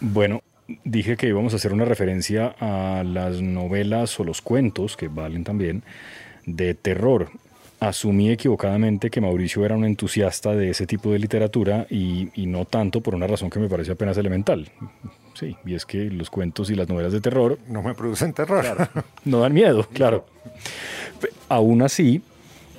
[0.00, 0.42] Bueno,
[0.84, 5.44] dije que íbamos a hacer una referencia a las novelas o los cuentos, que valen
[5.44, 5.82] también,
[6.46, 7.30] de terror.
[7.80, 12.64] Asumí equivocadamente que Mauricio era un entusiasta de ese tipo de literatura y, y no
[12.64, 14.68] tanto por una razón que me parece apenas elemental.
[15.34, 18.64] Sí, y es que los cuentos y las novelas de terror No me producen terror.
[19.24, 20.26] no dan miedo, claro.
[21.48, 22.22] Aún así,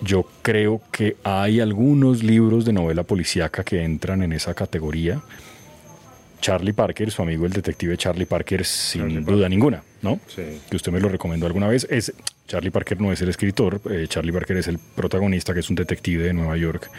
[0.01, 5.21] yo creo que hay algunos libros de novela policíaca que entran en esa categoría.
[6.41, 10.19] Charlie Parker, su amigo el detective Charlie Parker, sin Charlie duda ninguna, ¿no?
[10.27, 10.61] Sí.
[10.69, 11.87] Que usted me lo recomendó alguna vez.
[11.89, 12.13] Es,
[12.49, 15.75] Charlie Parker no es el escritor, eh, Charlie Parker es el protagonista, que es un
[15.75, 16.89] detective de Nueva York,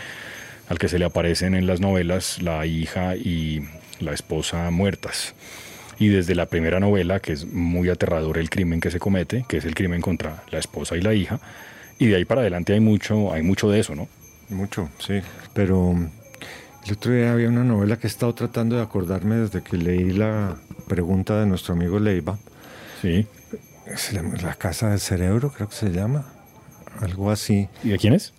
[0.69, 3.65] al que se le aparecen en las novelas la hija y
[3.99, 5.35] la esposa muertas.
[5.99, 9.57] Y desde la primera novela, que es muy aterrador el crimen que se comete, que
[9.57, 11.41] es el crimen contra la esposa y la hija,
[11.99, 14.09] y de ahí para adelante hay mucho, hay mucho de eso, ¿no?
[14.51, 15.21] Mucho, sí.
[15.53, 16.11] Pero mm,
[16.87, 20.13] el otro día había una novela que he estado tratando de acordarme desde que leí
[20.13, 22.39] la pregunta de nuestro amigo Leiva.
[23.03, 23.27] Sí.
[24.43, 26.25] La Casa del Cerebro, creo que se llama.
[27.01, 27.69] Algo así.
[27.83, 28.33] ¿Y de quién es?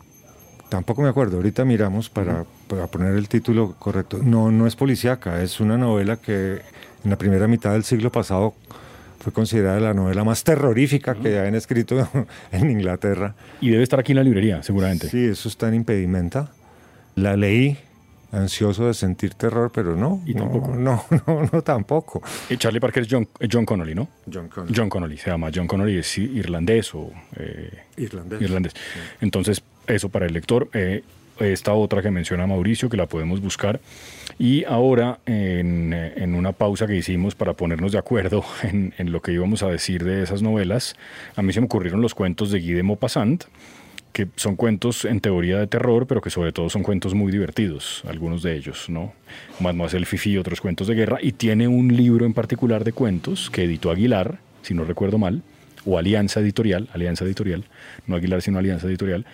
[0.70, 1.38] Tampoco me acuerdo.
[1.38, 4.20] Ahorita miramos para, para poner el título correcto.
[4.24, 5.42] No, no es policíaca.
[5.42, 6.62] Es una novela que
[7.04, 8.54] en la primera mitad del siglo pasado
[9.20, 12.08] fue considerada la novela más terrorífica que habían escrito
[12.52, 13.36] en Inglaterra.
[13.60, 15.10] Y debe estar aquí en la librería, seguramente.
[15.10, 16.52] Sí, eso está en impedimenta.
[17.16, 17.78] La leí
[18.32, 20.22] ansioso de sentir terror, pero no.
[20.26, 20.76] Y no, tampoco.
[20.76, 22.22] No, no, no, tampoco.
[22.50, 24.08] Eh, Charlie Parker es John, John Connolly, ¿no?
[24.32, 24.74] John Connolly.
[24.76, 25.50] John Connolly se llama.
[25.54, 28.42] John Connolly es irlandés o eh, Irlandés.
[28.42, 28.74] irlandés.
[29.22, 30.70] Entonces, eso para el lector.
[30.74, 31.04] Eh,
[31.40, 33.80] esta otra que menciona Mauricio, que la podemos buscar.
[34.38, 39.22] Y ahora, en, en una pausa que hicimos para ponernos de acuerdo en, en lo
[39.22, 40.96] que íbamos a decir de esas novelas,
[41.36, 43.46] a mí se me ocurrieron los cuentos de Guy de Maupassant,
[44.14, 48.04] que son cuentos en teoría de terror, pero que sobre todo son cuentos muy divertidos,
[48.08, 49.14] algunos de ellos, ¿no?
[49.60, 53.50] Mademoiselle Fifi y otros cuentos de guerra, y tiene un libro en particular de cuentos
[53.50, 55.44] que editó Aguilar, si no recuerdo mal,
[55.86, 57.66] o Alianza Editorial, Alianza Editorial,
[58.08, 59.26] no Aguilar, sino Alianza Editorial,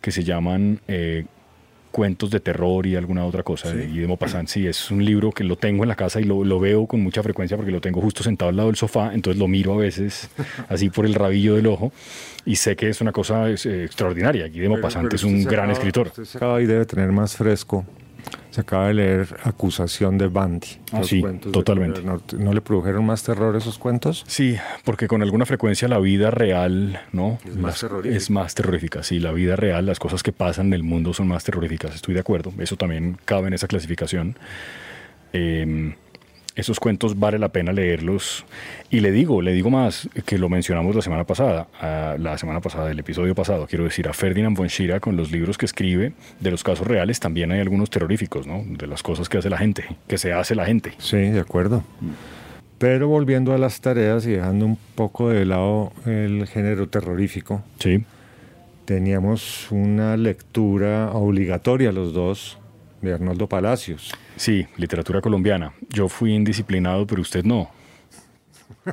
[0.00, 1.24] que se llaman eh,
[1.94, 4.48] Cuentos de Terror y alguna otra cosa de Guy de Maupassant.
[4.48, 7.00] Sí, es un libro que lo tengo en la casa y lo, lo veo con
[7.00, 9.76] mucha frecuencia porque lo tengo justo sentado al lado del sofá, entonces lo miro a
[9.76, 10.28] veces
[10.68, 11.92] así por el rabillo del ojo
[12.44, 14.48] y sé que es una cosa es, eh, extraordinaria.
[14.48, 16.08] Guy de Maupassant es un gran escritor.
[16.08, 17.86] Usted se acaba y debe tener más fresco.
[18.50, 20.68] Se acaba de leer Acusación de Bandy.
[20.92, 22.02] Ah, sí, totalmente.
[22.38, 24.22] ¿No le produjeron más terror esos cuentos?
[24.28, 27.38] Sí, porque con alguna frecuencia la vida real, ¿no?
[27.44, 28.16] Es más Las- terrorífica.
[28.16, 31.26] Es más terrorífica, sí, la vida real, las cosas que pasan en el mundo son
[31.26, 34.36] más terroríficas, estoy de acuerdo, eso también cabe en esa clasificación.
[35.32, 35.96] Eh,
[36.56, 38.44] esos cuentos vale la pena leerlos.
[38.90, 42.60] Y le digo, le digo más, que lo mencionamos la semana pasada, a- la semana
[42.60, 46.12] pasada, el episodio pasado, quiero decir, a Ferdinand von Schirach con los libros que escribe
[46.40, 48.62] de los casos reales, también hay algunos terroríficos, ¿no?
[48.66, 50.92] De las cosas que hace la gente, que se hace la gente.
[50.98, 51.82] Sí, de acuerdo.
[52.78, 58.04] Pero volviendo a las tareas y dejando un poco de lado el género terrorífico, Sí.
[58.84, 62.58] teníamos una lectura obligatoria los dos
[63.04, 64.12] de Arnoldo Palacios.
[64.36, 65.72] Sí, literatura colombiana.
[65.90, 67.70] Yo fui indisciplinado, pero usted no.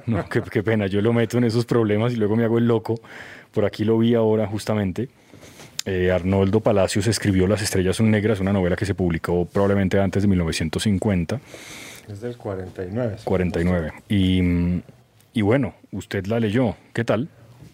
[0.05, 0.87] No, qué, qué pena.
[0.87, 2.99] Yo lo meto en esos problemas y luego me hago el loco.
[3.51, 5.09] Por aquí lo vi ahora justamente.
[5.85, 10.21] Eh, Arnoldo Palacios escribió Las estrellas son negras, una novela que se publicó probablemente antes
[10.21, 11.41] de 1950,
[12.07, 13.17] Es del 49.
[13.23, 13.91] 49.
[14.07, 14.81] Y, mm,
[15.33, 16.75] y bueno, usted la leyó.
[16.93, 17.29] ¿Qué tal?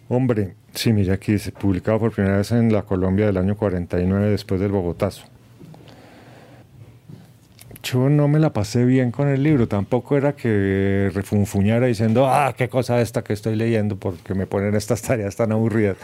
[0.08, 4.30] Hombre, sí, mira aquí dice, publicado por primera vez en la Colombia del año 49
[4.30, 5.26] después del Bogotazo.
[7.92, 12.54] Yo no me la pasé bien con el libro, tampoco era que refunfuñara diciendo, ah,
[12.58, 15.98] qué cosa esta que estoy leyendo porque me ponen estas tareas tan aburridas.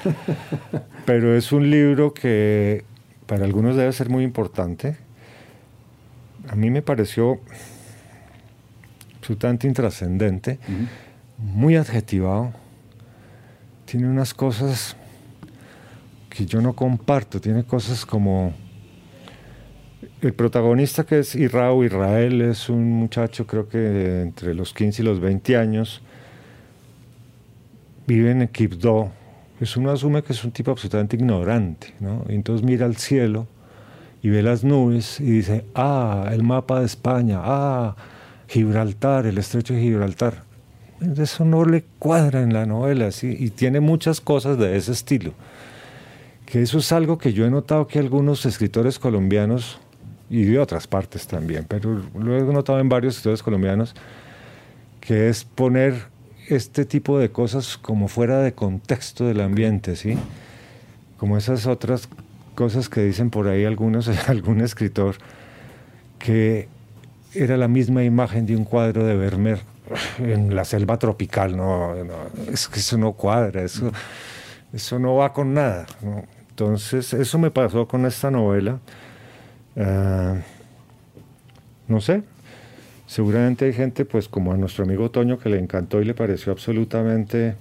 [1.05, 2.85] Pero es un libro que
[3.25, 4.97] para algunos debe ser muy importante.
[6.47, 7.39] A mí me pareció
[9.17, 10.59] absolutamente intrascendente,
[11.37, 12.53] muy adjetivado
[13.93, 14.95] tiene unas cosas
[16.27, 17.39] que yo no comparto.
[17.39, 18.51] Tiene cosas como...
[20.23, 25.05] El protagonista que es Irao Israel es un muchacho creo que entre los 15 y
[25.05, 26.01] los 20 años.
[28.07, 29.11] Vive en Quibdó.
[29.59, 31.93] Pues uno asume que es un tipo absolutamente ignorante.
[31.99, 32.25] ¿no?
[32.27, 33.47] Y entonces mira al cielo
[34.21, 37.95] y ve las nubes y dice, ah, el mapa de España, ah,
[38.47, 40.43] Gibraltar, el estrecho de Gibraltar
[41.17, 43.35] eso no le cuadra en la novela, ¿sí?
[43.37, 45.33] y tiene muchas cosas de ese estilo.
[46.45, 49.79] Que eso es algo que yo he notado que algunos escritores colombianos,
[50.33, 53.93] y de otras partes también, pero lo he notado en varios escritores colombianos,
[54.99, 56.07] que es poner
[56.47, 60.17] este tipo de cosas como fuera de contexto del ambiente, ¿sí?
[61.19, 62.09] Como esas otras
[62.55, 65.17] cosas que dicen por ahí algunos, algún escritor,
[66.17, 66.67] que
[67.35, 69.59] era la misma imagen de un cuadro de Vermeer
[70.17, 72.15] en la selva tropical, no, no,
[72.51, 73.91] es que eso no cuadra, eso,
[74.73, 75.85] eso no va con nada.
[76.01, 76.23] ¿no?
[76.49, 78.79] Entonces, eso me pasó con esta novela.
[79.75, 80.35] Ah,
[81.87, 82.23] no sé,
[83.07, 86.51] seguramente hay gente, pues como a nuestro amigo Toño, que le encantó y le pareció
[86.51, 87.55] absolutamente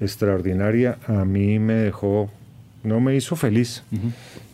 [0.00, 0.98] extraordinaria.
[1.06, 2.30] A mí me dejó,
[2.82, 3.82] no me hizo feliz.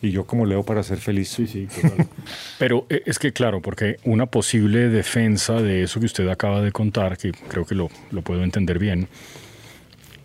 [0.00, 1.28] Y yo como leo para ser feliz.
[1.28, 1.68] sí,
[2.58, 6.72] Pero eh, es que, claro, porque una posible defensa de eso que usted acaba de
[6.72, 9.08] contar, que creo que lo, lo puedo entender bien,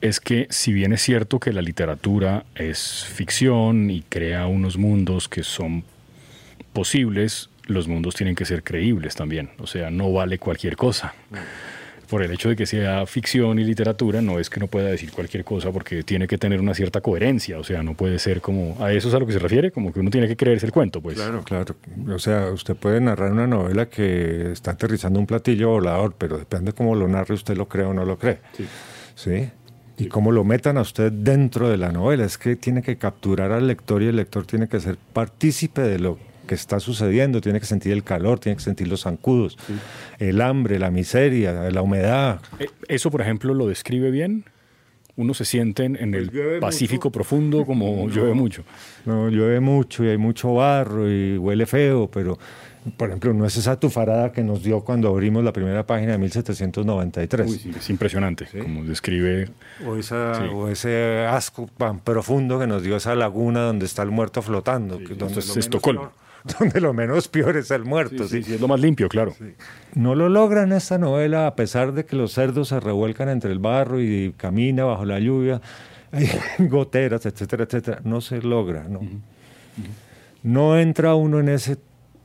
[0.01, 5.29] es que si bien es cierto que la literatura es ficción y crea unos mundos
[5.29, 5.85] que son
[6.73, 9.49] posibles, los mundos tienen que ser creíbles también.
[9.59, 11.13] O sea, no vale cualquier cosa.
[12.09, 15.11] Por el hecho de que sea ficción y literatura, no es que no pueda decir
[15.11, 17.57] cualquier cosa porque tiene que tener una cierta coherencia.
[17.57, 18.77] O sea, no puede ser como...
[18.83, 19.71] ¿A eso es a lo que se refiere?
[19.71, 21.15] Como que uno tiene que creerse el cuento, pues.
[21.15, 21.75] Claro, claro.
[22.13, 26.73] O sea, usted puede narrar una novela que está aterrizando un platillo volador, pero depende
[26.73, 28.39] cómo lo narre, usted lo cree o no lo cree.
[28.57, 28.65] Sí.
[29.15, 29.49] ¿Sí?
[29.97, 32.25] Y cómo lo metan a usted dentro de la novela.
[32.25, 35.99] Es que tiene que capturar al lector y el lector tiene que ser partícipe de
[35.99, 39.57] lo que está sucediendo, tiene que sentir el calor, tiene que sentir los zancudos,
[40.19, 42.39] el hambre, la miseria, la humedad.
[42.59, 44.45] Eh, ¿Eso, por ejemplo, lo describe bien?
[45.15, 47.11] Uno se siente en, Pues el Pacífico mucho.
[47.11, 48.63] profundo como llueve mucho.
[49.05, 52.37] No, llueve mucho y hay mucho barro y huele feo, pero
[52.97, 56.17] por ejemplo, no es esa tufarada que nos dio cuando abrimos la primera página de
[56.17, 57.49] 1793.
[57.49, 59.49] Uy, sí, es impresionante, como describe.
[59.85, 60.43] O, esa- Sí.
[60.51, 64.97] o ese asco tan profundo que nos dio esa laguna donde está el muerto flotando.
[64.97, 66.11] que donde es Estocolmo.
[66.59, 68.27] donde lo menos peor es el muerto.
[68.27, 68.43] Sí, sí.
[68.43, 69.33] sí, es lo más limpio, claro.
[69.93, 73.59] No lo logran esta novela a pesar de que los cerdos se revuelcan entre el
[73.59, 75.61] barro y camina bajo la lluvia,
[76.11, 76.27] hay
[76.59, 78.01] goteras, etcétera, etcétera.
[78.03, 79.01] No se logra, ¿no?
[80.43, 81.77] No entra uno en ese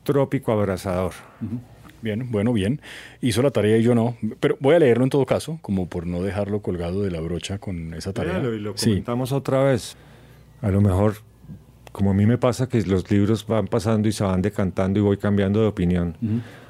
[0.02, 1.12] trópico abrasador.
[2.02, 2.80] Bien, bueno, bien.
[3.20, 4.16] Hizo la tarea y yo no.
[4.40, 7.58] Pero voy a leerlo en todo caso, como por no dejarlo colgado de la brocha
[7.58, 8.34] con esa tarea.
[8.34, 9.96] Léalo y lo sí, comentamos otra vez.
[10.60, 11.16] A lo mejor,
[11.98, 15.02] como a mí me pasa que los libros van pasando y se van decantando y
[15.02, 16.16] voy cambiando de opinión.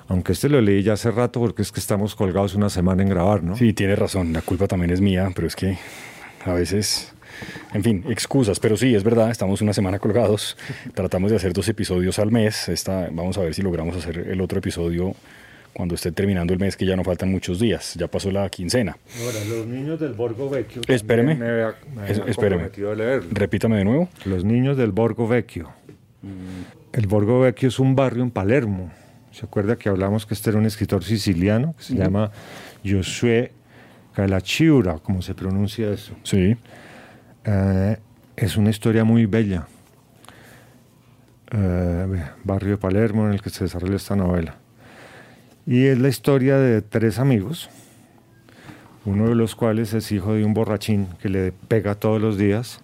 [0.06, 3.10] Aunque este lo leí ya hace rato porque es que estamos colgados una semana en
[3.10, 3.54] grabar, ¿no?
[3.54, 4.32] sí, tiene razón.
[4.32, 5.76] La culpa también es mía, pero es que
[6.46, 7.12] a veces.
[7.74, 10.56] En fin, excusas, pero sí, es verdad, estamos una semana colgados.
[10.94, 12.70] Tratamos de hacer dos episodios al mes.
[12.70, 15.14] Esta, vamos a ver si logramos hacer el otro episodio
[15.72, 17.94] cuando esté terminando el mes, que ya no faltan muchos días.
[17.94, 18.96] Ya pasó la quincena.
[19.24, 20.82] Ahora, los niños del Borgo Vecchio.
[20.88, 21.34] Espéreme.
[21.36, 22.68] Me había, me había Es- espéreme.
[23.30, 24.08] Repítame de nuevo.
[24.24, 25.70] Los niños del Borgo Vecchio.
[26.92, 28.90] El Borgo Vecchio es un barrio en Palermo.
[29.30, 32.32] ¿Se acuerda que hablamos que este era un escritor siciliano que se llama
[32.84, 33.52] Josué
[34.14, 36.14] Calacciura, como se pronuncia eso?
[36.24, 36.56] Sí.
[37.44, 37.96] Eh,
[38.36, 39.68] es una historia muy bella.
[41.50, 44.56] Eh, barrio de Palermo en el que se desarrolla esta novela.
[45.70, 47.68] Y es la historia de tres amigos,
[49.04, 52.80] uno de los cuales es hijo de un borrachín que le pega todos los días.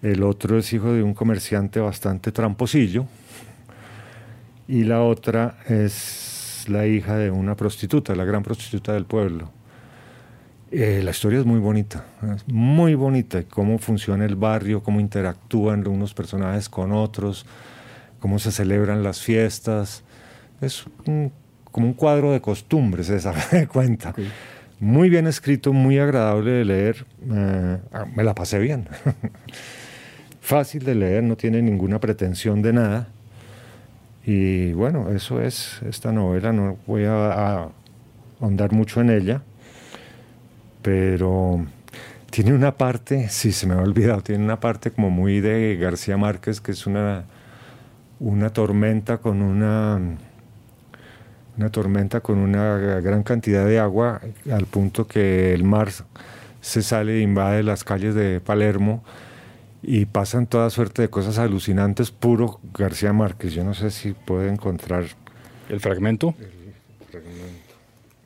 [0.00, 3.04] El otro es hijo de un comerciante bastante tramposillo.
[4.66, 9.50] Y la otra es la hija de una prostituta, la gran prostituta del pueblo.
[10.70, 15.86] Eh, la historia es muy bonita, es muy bonita, cómo funciona el barrio, cómo interactúan
[15.86, 17.44] unos personajes con otros,
[18.20, 20.02] cómo se celebran las fiestas.
[20.62, 21.30] Es un-
[21.70, 24.14] como un cuadro de costumbres, se sabe de cuenta.
[24.80, 27.06] Muy bien escrito, muy agradable de leer.
[27.30, 27.78] eh,
[28.14, 28.88] me la pasé bien.
[30.40, 33.08] Fácil de leer, no tiene ninguna pretensión de nada.
[34.24, 37.68] Y bueno, eso es esta novela, no voy a, a
[38.40, 39.42] ahondar mucho en ella
[40.82, 41.66] pero
[42.30, 46.16] tiene una parte, sí, se me ha olvidado, tiene una parte como muy de García
[46.16, 47.24] Márquez, que es una,
[48.20, 50.00] una tormenta con una,
[51.58, 55.90] una tormenta con una gran cantidad de agua, al punto que el mar
[56.60, 59.02] se sale e invade las calles de Palermo
[59.82, 63.52] y pasan toda suerte de cosas alucinantes, puro García Márquez.
[63.52, 65.04] Yo no sé si puede encontrar
[65.68, 66.34] El fragmento.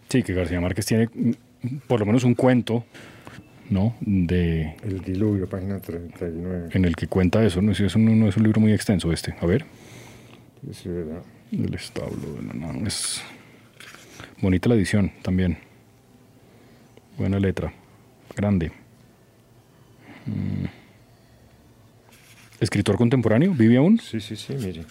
[0.08, 1.08] Sí, que García Márquez tiene
[1.86, 2.84] por lo menos un cuento,
[3.70, 3.94] ¿no?
[4.00, 6.68] De, el diluvio, página 39.
[6.72, 7.62] en el que cuenta eso.
[7.62, 9.34] No, eso no, no es un libro muy extenso este.
[9.40, 9.64] A ver.
[10.72, 11.22] Sí, ¿verdad?
[11.52, 12.88] El establo de la nana.
[12.88, 13.22] Es
[14.40, 15.58] bonita la edición también.
[17.18, 17.74] Buena letra.
[18.34, 18.72] Grande.
[20.24, 20.64] Mm.
[22.58, 23.52] ¿Escritor contemporáneo?
[23.52, 23.98] ¿Vive aún?
[23.98, 24.84] Sí, sí, sí, mire.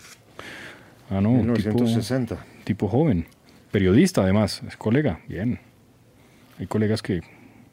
[1.10, 1.32] Ah, no.
[1.54, 2.46] Tipo, 1960.
[2.64, 3.26] tipo joven.
[3.72, 4.62] Periodista, además.
[4.68, 5.20] Es colega.
[5.28, 5.60] Bien.
[6.60, 7.22] Hay colegas que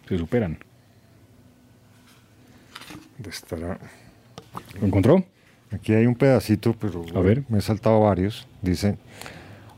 [0.09, 0.59] se superan.
[3.29, 3.79] Estará.
[4.81, 5.27] ¿Lo encontró?
[5.70, 7.44] Aquí hay un pedacito, pero A ver.
[7.48, 8.46] me he saltado varios.
[8.62, 8.96] Dice,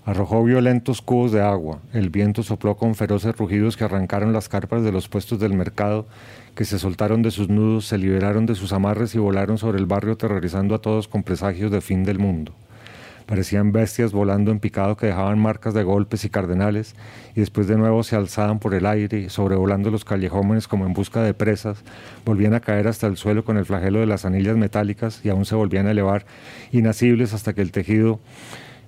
[0.04, 1.80] arrojó violentos cubos de agua.
[1.92, 6.06] El viento sopló con feroces rugidos que arrancaron las carpas de los puestos del mercado,
[6.54, 9.86] que se soltaron de sus nudos, se liberaron de sus amarres y volaron sobre el
[9.86, 12.52] barrio aterrorizando a todos con presagios de fin del mundo.
[13.30, 16.96] Parecían bestias volando en picado que dejaban marcas de golpes y cardenales,
[17.36, 21.22] y después de nuevo se alzaban por el aire, sobrevolando los callejones como en busca
[21.22, 21.84] de presas,
[22.24, 25.44] volvían a caer hasta el suelo con el flagelo de las anillas metálicas y aún
[25.44, 26.26] se volvían a elevar,
[26.72, 28.18] inacibles hasta que el tejido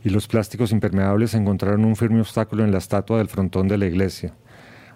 [0.02, 3.86] y los plásticos impermeables encontraron un firme obstáculo en la estatua del frontón de la
[3.86, 4.34] iglesia.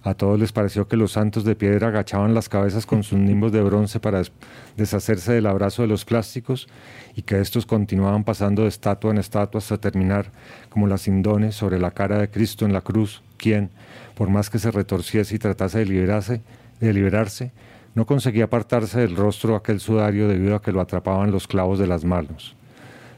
[0.06, 3.50] A todos les pareció que los santos de piedra agachaban las cabezas con sus nimbos
[3.50, 4.30] de bronce para des-
[4.76, 6.68] deshacerse del abrazo de los plásticos
[7.16, 10.30] y que estos continuaban pasando de estatua en estatua hasta terminar
[10.68, 13.70] como las indones sobre la cara de Cristo en la cruz, quien,
[14.14, 16.40] por más que se retorciese y tratase de liberarse,
[16.78, 17.50] de liberarse,
[17.96, 21.88] no conseguía apartarse del rostro aquel sudario debido a que lo atrapaban los clavos de
[21.88, 22.54] las manos.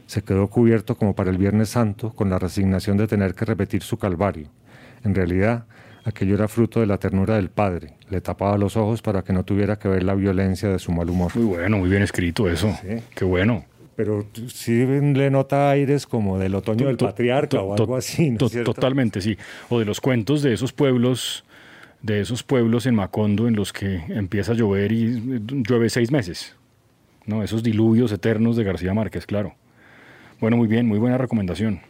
[0.07, 3.83] Se quedó cubierto como para el Viernes Santo con la resignación de tener que repetir
[3.83, 4.49] su calvario.
[5.05, 5.67] En realidad,
[6.09, 7.95] aquello era fruto de la ternura del Padre.
[8.11, 11.09] Le tapaba los ojos para que no tuviera que ver la violencia de su mal
[11.09, 11.33] humor.
[11.35, 12.73] Muy bueno, muy bien escrito eso.
[12.83, 13.03] Sí.
[13.15, 13.65] Qué bueno.
[13.97, 18.37] Pero sí le nota aires como del otoño del patriarca o algo así.
[18.37, 19.37] Totalmente, sí.
[19.69, 21.45] O de los cuentos de esos pueblos
[22.01, 26.13] de esos pueblos en Macondo en los que empieza a llover y eh, llueve seis
[26.13, 26.55] meses.
[27.27, 27.43] ¿no?
[27.43, 29.55] Esos diluvios eternos de García Márquez, claro.
[30.41, 31.81] Bueno, muy bien, muy buena recomendación.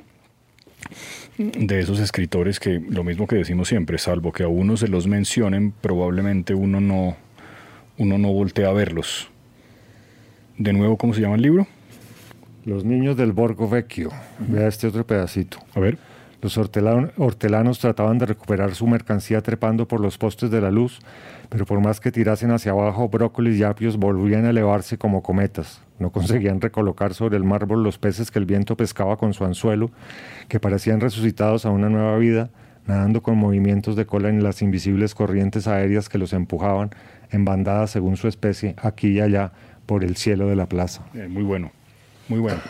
[1.39, 5.07] De esos escritores que, lo mismo que decimos siempre, salvo que a uno se los
[5.07, 7.17] mencionen, probablemente uno no,
[7.97, 9.31] uno no voltea a verlos.
[10.57, 11.69] De nuevo, ¿cómo se llama el libro?
[12.65, 14.11] Los niños del Borgo Vecchio.
[14.41, 15.59] Vea este otro pedacito.
[15.75, 15.97] A ver.
[16.41, 21.01] Los hortelan- hortelanos trataban de recuperar su mercancía trepando por los postes de la luz,
[21.49, 25.83] pero por más que tirasen hacia abajo, brócolis y apios volvían a elevarse como cometas.
[25.99, 29.91] No conseguían recolocar sobre el mármol los peces que el viento pescaba con su anzuelo,
[30.49, 32.51] que parecían resucitados a una nueva vida,
[32.87, 36.91] nadando con movimientos de cola en las invisibles corrientes aéreas que los empujaban
[37.33, 39.51] en bandadas según su especie, aquí y allá,
[39.87, 41.03] por el cielo de la plaza.
[41.15, 41.73] Eh, muy bueno,
[42.29, 42.61] muy bueno.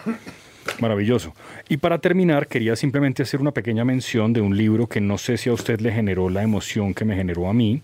[0.81, 1.35] Maravilloso.
[1.69, 5.37] Y para terminar, quería simplemente hacer una pequeña mención de un libro que no sé
[5.37, 7.83] si a usted le generó la emoción que me generó a mí,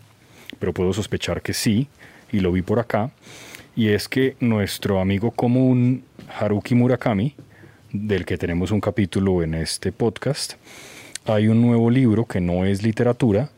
[0.59, 1.89] pero puedo sospechar que sí,
[2.30, 3.11] y lo vi por acá.
[3.76, 6.05] Y es que nuestro amigo común
[6.39, 7.35] Haruki Murakami,
[7.93, 10.55] del que tenemos un capítulo en este podcast,
[11.26, 13.51] hay un nuevo libro que no es literatura,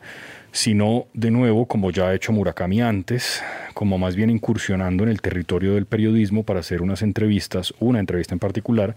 [0.57, 3.43] sino de nuevo, como ya ha hecho Murakami antes,
[3.75, 8.33] como más bien incursionando en el territorio del periodismo para hacer unas entrevistas, una entrevista
[8.33, 8.95] en particular,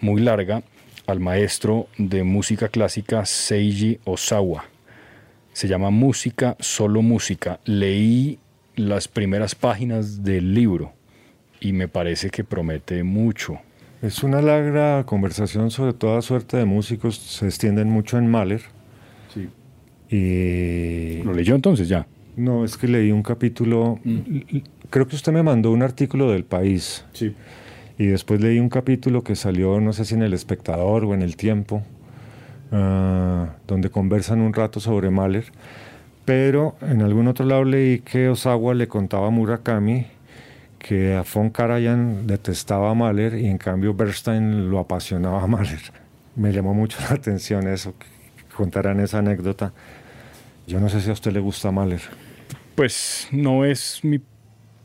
[0.00, 0.64] muy larga,
[1.06, 4.64] al maestro de música clásica Seiji Osawa.
[5.52, 7.60] Se llama Música, solo música.
[7.64, 8.40] Leí
[8.74, 10.94] las primeras páginas del libro
[11.60, 13.60] y me parece que promete mucho.
[14.02, 18.77] Es una larga conversación sobre toda suerte de músicos, se extienden mucho en Mahler.
[20.10, 22.06] Y ¿Lo leyó entonces ya?
[22.36, 23.98] no, es que leí un capítulo,
[24.90, 27.34] creo que usted me mandó un artículo del país Sí.
[27.98, 31.22] y después leí un capítulo que salió, no sé si en El Espectador o en
[31.22, 31.82] El Tiempo,
[32.72, 35.46] ah, donde conversan un rato sobre Mahler,
[36.24, 40.06] pero en algún otro lado leí que Osawa le contaba a Murakami
[40.78, 45.80] que a von Karajan detestaba a Mahler y en cambio Bernstein lo apasionaba a Mahler.
[46.36, 48.06] Me llamó mucho la atención eso, que
[48.54, 49.72] contaran esa anécdota.
[50.68, 52.02] Yo no sé si a usted le gusta Mahler.
[52.74, 54.20] Pues no es mi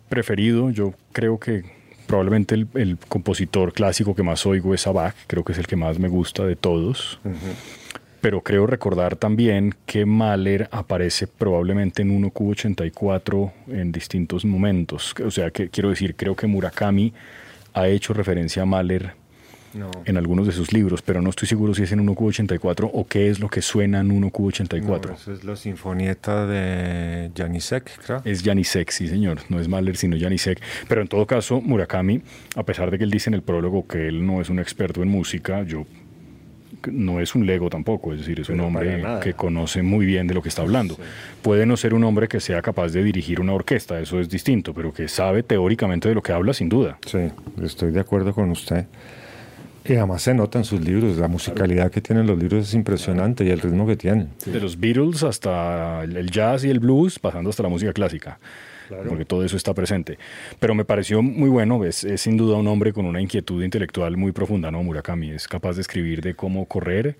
[0.07, 0.69] preferido.
[0.69, 1.65] Yo creo que
[2.07, 5.13] probablemente el, el compositor clásico que más oigo es Bach.
[5.27, 7.19] Creo que es el que más me gusta de todos.
[8.21, 15.13] Pero creo recordar también que Mahler aparece probablemente en 1Q84 en distintos momentos.
[15.25, 17.13] O sea, que quiero decir, creo que Murakami
[17.73, 19.15] ha hecho referencia a Mahler
[19.73, 19.89] No.
[20.05, 23.29] en algunos de sus libros, pero no estoy seguro si es en 1Q84 o qué
[23.29, 25.07] es lo que suena en 1Q84.
[25.07, 28.21] No, eso es la sinfonieta de Janisek, creo.
[28.23, 30.61] Es Janisek, sí señor, no es Mahler sino Janisek.
[30.87, 32.21] Pero en todo caso, Murakami,
[32.55, 35.01] a pesar de que él dice en el prólogo que él no es un experto
[35.01, 35.85] en música, yo
[36.91, 40.05] no es un lego tampoco, es decir, es un Pero para hombre que conoce muy
[40.05, 40.97] bien de lo que está hablando.
[41.41, 44.73] Puede no ser un hombre que sea capaz de dirigir una orquesta, eso es distinto,
[44.73, 46.97] pero que sabe teóricamente de lo que habla, sin duda.
[47.05, 47.19] Sí,
[47.63, 48.85] estoy de acuerdo con usted.
[49.85, 53.43] Y además se nota en sus libros, la musicalidad que tienen los libros es impresionante
[53.43, 54.29] y el ritmo que tienen.
[54.45, 58.39] De los Beatles hasta el jazz y el blues, pasando hasta la música clásica.
[59.07, 60.17] Porque todo eso está presente.
[60.59, 64.17] Pero me pareció muy bueno, es, es sin duda un hombre con una inquietud intelectual
[64.17, 64.83] muy profunda, ¿no?
[64.83, 67.17] Murakami es capaz de escribir de cómo correr,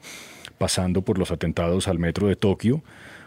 [0.58, 2.84] pasando por los atentados al metro de Tokio,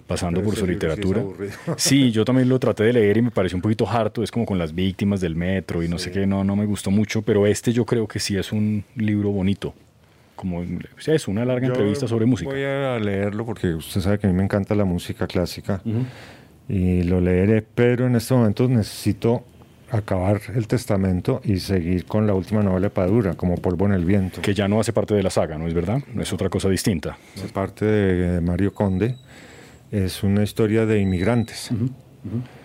[0.07, 1.23] pasando Pero por su sí literatura.
[1.77, 4.47] Sí, yo también lo traté de leer y me pareció un poquito harto, es como
[4.47, 7.47] con las víctimas del metro y no sé qué, no, no me gustó mucho, pero
[7.47, 9.75] este yo creo que sí es un libro bonito.
[10.37, 12.51] Como o sea, es una larga Yo entrevista sobre música.
[12.51, 15.81] Voy a leerlo porque usted sabe que a mí me encanta la música clásica
[16.69, 19.45] y lo leeré, pero en este momento necesito
[19.91, 24.05] acabar el testamento y seguir con la última novela de Padura, como Polvo en el
[24.05, 24.43] Viento.
[24.43, 26.03] Que ya no hace parte de la saga, ¿no es verdad?
[26.19, 27.19] Es otra cosa distinta.
[27.41, 29.17] de parte de Mario Conde,
[30.05, 31.71] es una historia de inmigrantes.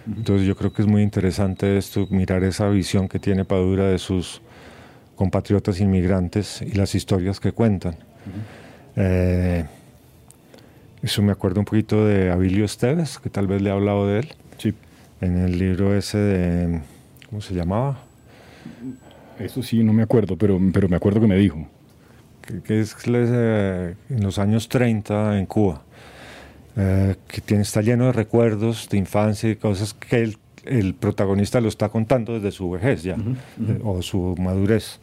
[0.08, 4.00] Entonces yo creo que es muy interesante esto, mirar esa visión que tiene Padura de
[4.00, 4.42] sus
[5.16, 7.96] compatriotas inmigrantes y las historias que cuentan.
[8.96, 9.66] Eh,
[11.04, 14.20] eso me acuerda un poquito de Abilio Esteves, que tal vez le he hablado de
[14.20, 14.74] él, Sí.
[15.22, 16.82] en el libro ese de,
[17.30, 18.00] ¿cómo se llamaba?
[19.40, 21.68] Eso sí, no me acuerdo, pero, pero me acuerdo que me dijo.
[22.42, 25.84] que, que es eh, en los años 30 en Cuba,
[26.78, 31.60] eh, que tiene, está lleno de recuerdos de infancia y cosas que el, el protagonista
[31.62, 33.16] lo está contando desde su vejez ya,
[33.58, 35.00] de- o su madurez.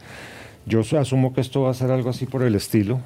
[0.66, 3.00] Yo su- asumo que esto va a ser algo así por el estilo.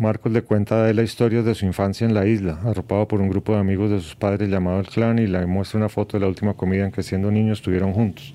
[0.00, 3.28] Marcos le cuenta de la historia de su infancia en la isla, arropado por un
[3.28, 6.22] grupo de amigos de sus padres llamado el clan y le muestra una foto de
[6.22, 8.34] la última comida en que siendo niños estuvieron juntos.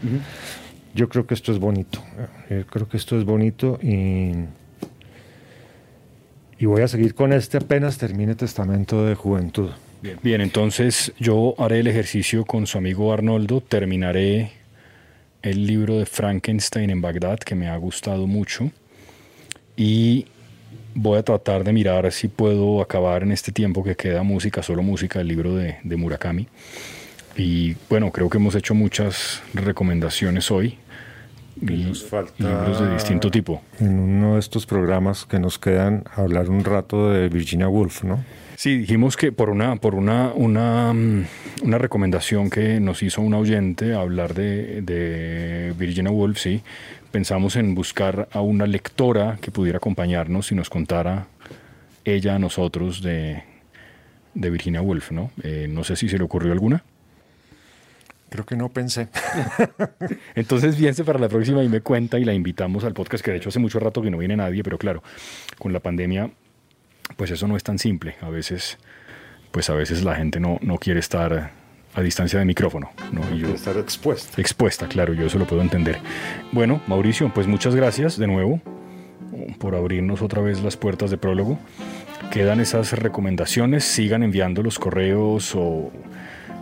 [0.95, 2.01] Yo creo que esto es bonito.
[2.49, 4.31] Yo creo que esto es bonito y,
[6.61, 9.71] y voy a seguir con este apenas termine Testamento de Juventud.
[10.21, 14.51] Bien, entonces yo haré el ejercicio con su amigo Arnoldo, terminaré
[15.41, 18.69] el libro de Frankenstein en Bagdad, que me ha gustado mucho,
[19.75, 20.27] y
[20.93, 24.83] voy a tratar de mirar si puedo acabar en este tiempo que queda música, solo
[24.83, 26.47] música, el libro de Murakami.
[27.35, 30.77] Y bueno, creo que hemos hecho muchas recomendaciones hoy.
[31.59, 33.61] Y nos falta libros de distinto tipo.
[33.79, 38.23] En uno de estos programas que nos quedan hablar un rato de Virginia Woolf, ¿no?
[38.55, 41.25] Sí, dijimos que por una, por una, una, mm,
[41.63, 46.61] una recomendación que nos hizo un oyente hablar de, de Virginia Woolf, sí,
[47.11, 51.27] pensamos en buscar a una lectora que pudiera acompañarnos y nos contara
[52.05, 53.43] ella a nosotros de,
[54.33, 55.31] de Virginia Woolf, ¿no?
[55.43, 56.83] Eh, no sé si se le ocurrió alguna.
[58.31, 59.09] Creo que no pensé.
[60.35, 63.37] Entonces, piense para la próxima y me cuenta y la invitamos al podcast, que de
[63.37, 65.03] hecho hace mucho rato que no viene nadie, pero claro,
[65.59, 66.31] con la pandemia,
[67.17, 68.15] pues eso no es tan simple.
[68.21, 68.77] A veces,
[69.51, 71.51] pues a veces la gente no, no quiere estar
[71.93, 72.91] a distancia de micrófono.
[73.11, 73.21] ¿no?
[73.35, 74.39] Y yo, estar expuesta.
[74.39, 75.99] expuesta, claro, yo eso lo puedo entender.
[76.53, 78.61] Bueno, Mauricio, pues muchas gracias de nuevo
[79.59, 81.59] por abrirnos otra vez las puertas de prólogo.
[82.31, 85.91] Quedan esas recomendaciones, sigan enviando los correos o,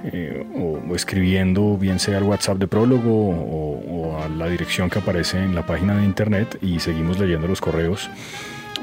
[0.04, 3.80] eh, o- o escribiendo, bien sea al WhatsApp de prólogo o,
[4.16, 7.62] o a la dirección que aparece en la página de internet y seguimos leyendo los
[7.62, 8.10] correos.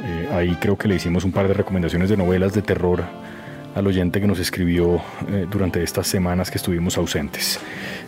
[0.04, 3.02] Eh, ahí creo que le hicimos un par de recomendaciones de novelas de terror
[3.74, 7.60] al oyente que nos escribió eh, durante estas semanas que estuvimos ausentes.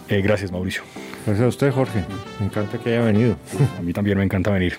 [0.08, 0.82] Eh, gracias, Mauricio.
[1.26, 2.04] Gracias a usted, Jorge.
[2.40, 3.36] Me encanta que haya venido.
[3.78, 4.78] A mí también me encanta venir.